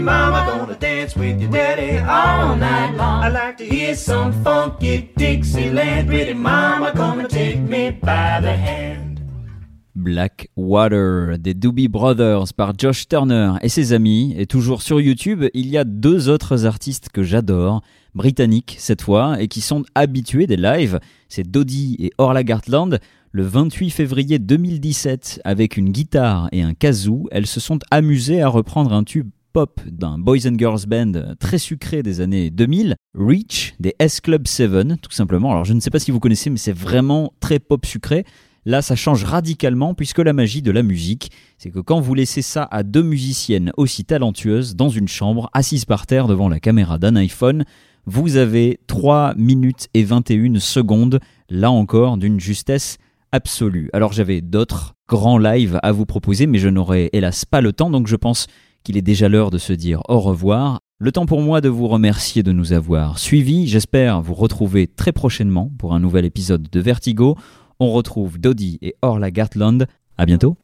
mama, 0.00 0.44
gonna 0.46 0.78
dance 0.78 1.16
with 1.16 1.40
your 1.40 1.50
daddy 1.50 1.98
all 1.98 2.56
night 2.56 2.96
long. 2.96 3.24
I 3.24 3.28
like 3.28 3.56
to 3.58 3.64
hear 3.64 3.94
some 3.94 4.32
funky 4.42 5.10
Dixieland. 5.16 6.08
Pretty 6.08 6.34
mama, 6.34 6.92
gonna 6.94 7.28
take 7.28 7.60
me 7.60 7.90
by 7.90 8.40
the 8.40 8.52
hand. 8.52 9.20
Black 9.94 10.48
Water 10.56 11.36
des 11.38 11.52
Doobie 11.52 11.88
Brothers 11.88 12.54
par 12.56 12.72
Josh 12.78 13.06
Turner 13.06 13.54
et 13.60 13.68
ses 13.68 13.92
amis. 13.92 14.34
Et 14.38 14.46
toujours 14.46 14.82
sur 14.82 15.00
YouTube, 15.00 15.44
il 15.52 15.68
y 15.68 15.76
a 15.76 15.84
deux 15.84 16.28
autres 16.28 16.64
artistes 16.64 17.10
que 17.10 17.22
j'adore, 17.22 17.82
britanniques 18.14 18.76
cette 18.78 19.02
fois, 19.02 19.40
et 19.40 19.48
qui 19.48 19.60
sont 19.60 19.84
habitués 19.94 20.46
des 20.46 20.56
lives. 20.56 21.00
C'est 21.28 21.50
Dodie 21.50 21.96
et 21.98 22.12
Orla 22.18 22.44
Gartland. 22.44 22.98
Le 23.32 23.42
28 23.44 23.90
février 23.90 24.38
2017, 24.38 25.42
avec 25.44 25.76
une 25.76 25.90
guitare 25.90 26.48
et 26.50 26.62
un 26.62 26.74
kazoo, 26.74 27.28
elles 27.30 27.46
se 27.46 27.60
sont 27.60 27.78
amusées 27.90 28.42
à 28.42 28.48
reprendre 28.48 28.92
un 28.92 29.04
tube 29.04 29.30
pop 29.52 29.80
d'un 29.86 30.18
Boys 30.18 30.46
and 30.46 30.58
Girls 30.58 30.86
Band 30.86 31.12
très 31.38 31.58
sucré 31.58 32.02
des 32.02 32.20
années 32.20 32.50
2000, 32.50 32.96
Reach 33.14 33.74
des 33.80 33.94
S 33.98 34.20
Club 34.20 34.46
7 34.46 35.00
tout 35.00 35.10
simplement. 35.10 35.50
Alors 35.50 35.64
je 35.64 35.72
ne 35.72 35.80
sais 35.80 35.90
pas 35.90 35.98
si 35.98 36.10
vous 36.10 36.20
connaissez 36.20 36.50
mais 36.50 36.56
c'est 36.56 36.76
vraiment 36.76 37.32
très 37.40 37.58
pop 37.58 37.84
sucré. 37.84 38.24
Là, 38.66 38.82
ça 38.82 38.94
change 38.94 39.24
radicalement 39.24 39.94
puisque 39.94 40.18
la 40.18 40.34
magie 40.34 40.60
de 40.60 40.70
la 40.70 40.82
musique, 40.82 41.30
c'est 41.56 41.70
que 41.70 41.78
quand 41.78 42.00
vous 42.00 42.14
laissez 42.14 42.42
ça 42.42 42.68
à 42.70 42.82
deux 42.82 43.02
musiciennes 43.02 43.72
aussi 43.78 44.04
talentueuses 44.04 44.76
dans 44.76 44.90
une 44.90 45.08
chambre, 45.08 45.48
assises 45.54 45.86
par 45.86 46.06
terre 46.06 46.26
devant 46.26 46.48
la 46.48 46.60
caméra 46.60 46.98
d'un 46.98 47.16
iPhone, 47.16 47.64
vous 48.04 48.36
avez 48.36 48.78
3 48.86 49.34
minutes 49.36 49.88
et 49.94 50.04
21 50.04 50.60
secondes, 50.60 51.20
là 51.48 51.70
encore, 51.70 52.18
d'une 52.18 52.38
justesse 52.38 52.98
absolue. 53.32 53.88
Alors 53.92 54.12
j'avais 54.12 54.42
d'autres 54.42 54.94
grands 55.08 55.38
lives 55.38 55.78
à 55.82 55.92
vous 55.92 56.06
proposer, 56.06 56.46
mais 56.46 56.58
je 56.58 56.68
n'aurai 56.68 57.08
hélas 57.12 57.44
pas 57.44 57.60
le 57.60 57.72
temps, 57.72 57.90
donc 57.90 58.08
je 58.08 58.16
pense 58.16 58.46
qu'il 58.82 58.96
est 58.96 59.02
déjà 59.02 59.28
l'heure 59.28 59.50
de 59.50 59.58
se 59.58 59.72
dire 59.72 60.02
au 60.08 60.20
revoir. 60.20 60.80
Le 60.98 61.12
temps 61.12 61.26
pour 61.26 61.40
moi 61.40 61.60
de 61.60 61.68
vous 61.68 61.88
remercier 61.88 62.42
de 62.42 62.52
nous 62.52 62.72
avoir 62.72 63.18
suivis. 63.18 63.66
J'espère 63.66 64.20
vous 64.20 64.34
retrouver 64.34 64.86
très 64.86 65.12
prochainement 65.12 65.70
pour 65.78 65.94
un 65.94 66.00
nouvel 66.00 66.24
épisode 66.24 66.68
de 66.70 66.80
Vertigo. 66.80 67.36
On 67.78 67.90
retrouve 67.92 68.38
Dodie 68.38 68.78
et 68.82 68.94
Orla 69.00 69.30
Gartland. 69.30 69.86
À 70.18 70.26
bientôt. 70.26 70.56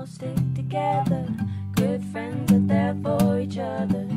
All 0.00 0.06
stick 0.06 0.36
together. 0.54 1.26
Good 1.74 2.02
friends 2.04 2.50
are 2.52 2.58
there 2.58 2.96
for 3.02 3.38
each 3.38 3.58
other. 3.58 4.08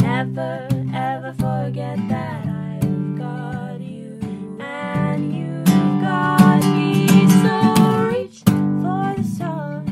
Never 0.00 0.66
ever 0.92 1.32
forget 1.34 1.96
that 2.08 2.44
I've 2.44 3.18
got 3.18 3.80
you 3.80 4.18
and 4.60 5.32
you've 5.36 6.02
got 6.02 6.64
me. 6.74 7.06
So 7.42 7.54
reach 8.10 8.40
for 8.82 9.14
the 9.16 9.24
stars, 9.36 9.88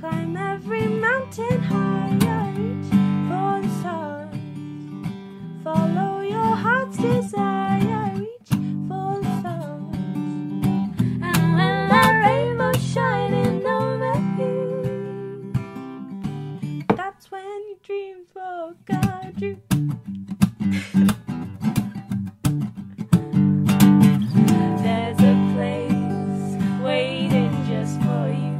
climb 0.00 0.36
every 0.36 0.86
mountain 0.88 1.58
higher. 1.60 2.52
Reach 2.58 2.90
for 3.28 3.52
the 3.62 3.70
stars, 3.80 4.36
follow 5.64 6.20
your 6.20 6.54
heart's 6.64 6.98
desire. 6.98 8.12
Reach 8.16 8.50
for 8.86 9.20
the 9.22 9.40
stars, 9.40 9.96
and 11.22 11.54
when 11.56 11.88
that 11.88 12.12
rainbow 12.26 12.72
shining 12.78 13.29
dreams 17.90 18.28
oh 18.36 18.68
will 18.68 18.74
come 18.86 19.32
you. 19.38 19.56
There's 24.82 25.20
a 25.32 25.34
place 25.54 26.82
waiting 26.84 27.52
just 27.66 27.96
for 28.02 28.26
you. 28.42 28.56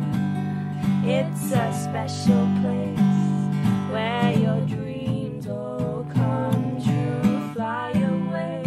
It's 1.16 1.52
a 1.52 1.72
special 1.86 2.44
place 2.60 3.10
where 3.92 4.32
your 4.32 4.60
dreams 4.66 5.46
all 5.46 6.06
come 6.12 6.82
true. 6.82 7.52
Fly 7.54 7.90
away, 8.14 8.64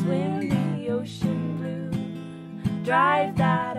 swim 0.00 0.48
the 0.48 0.88
ocean 0.90 1.40
blue, 1.58 2.84
drive 2.84 3.36
that 3.36 3.69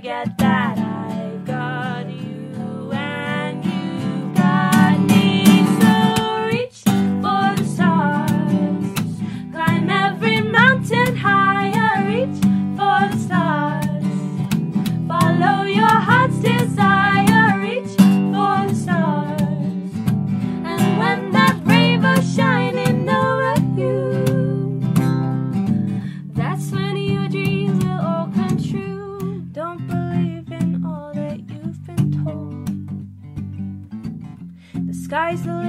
forget 0.00 0.38
that. 0.38 0.89
guys 35.20 35.59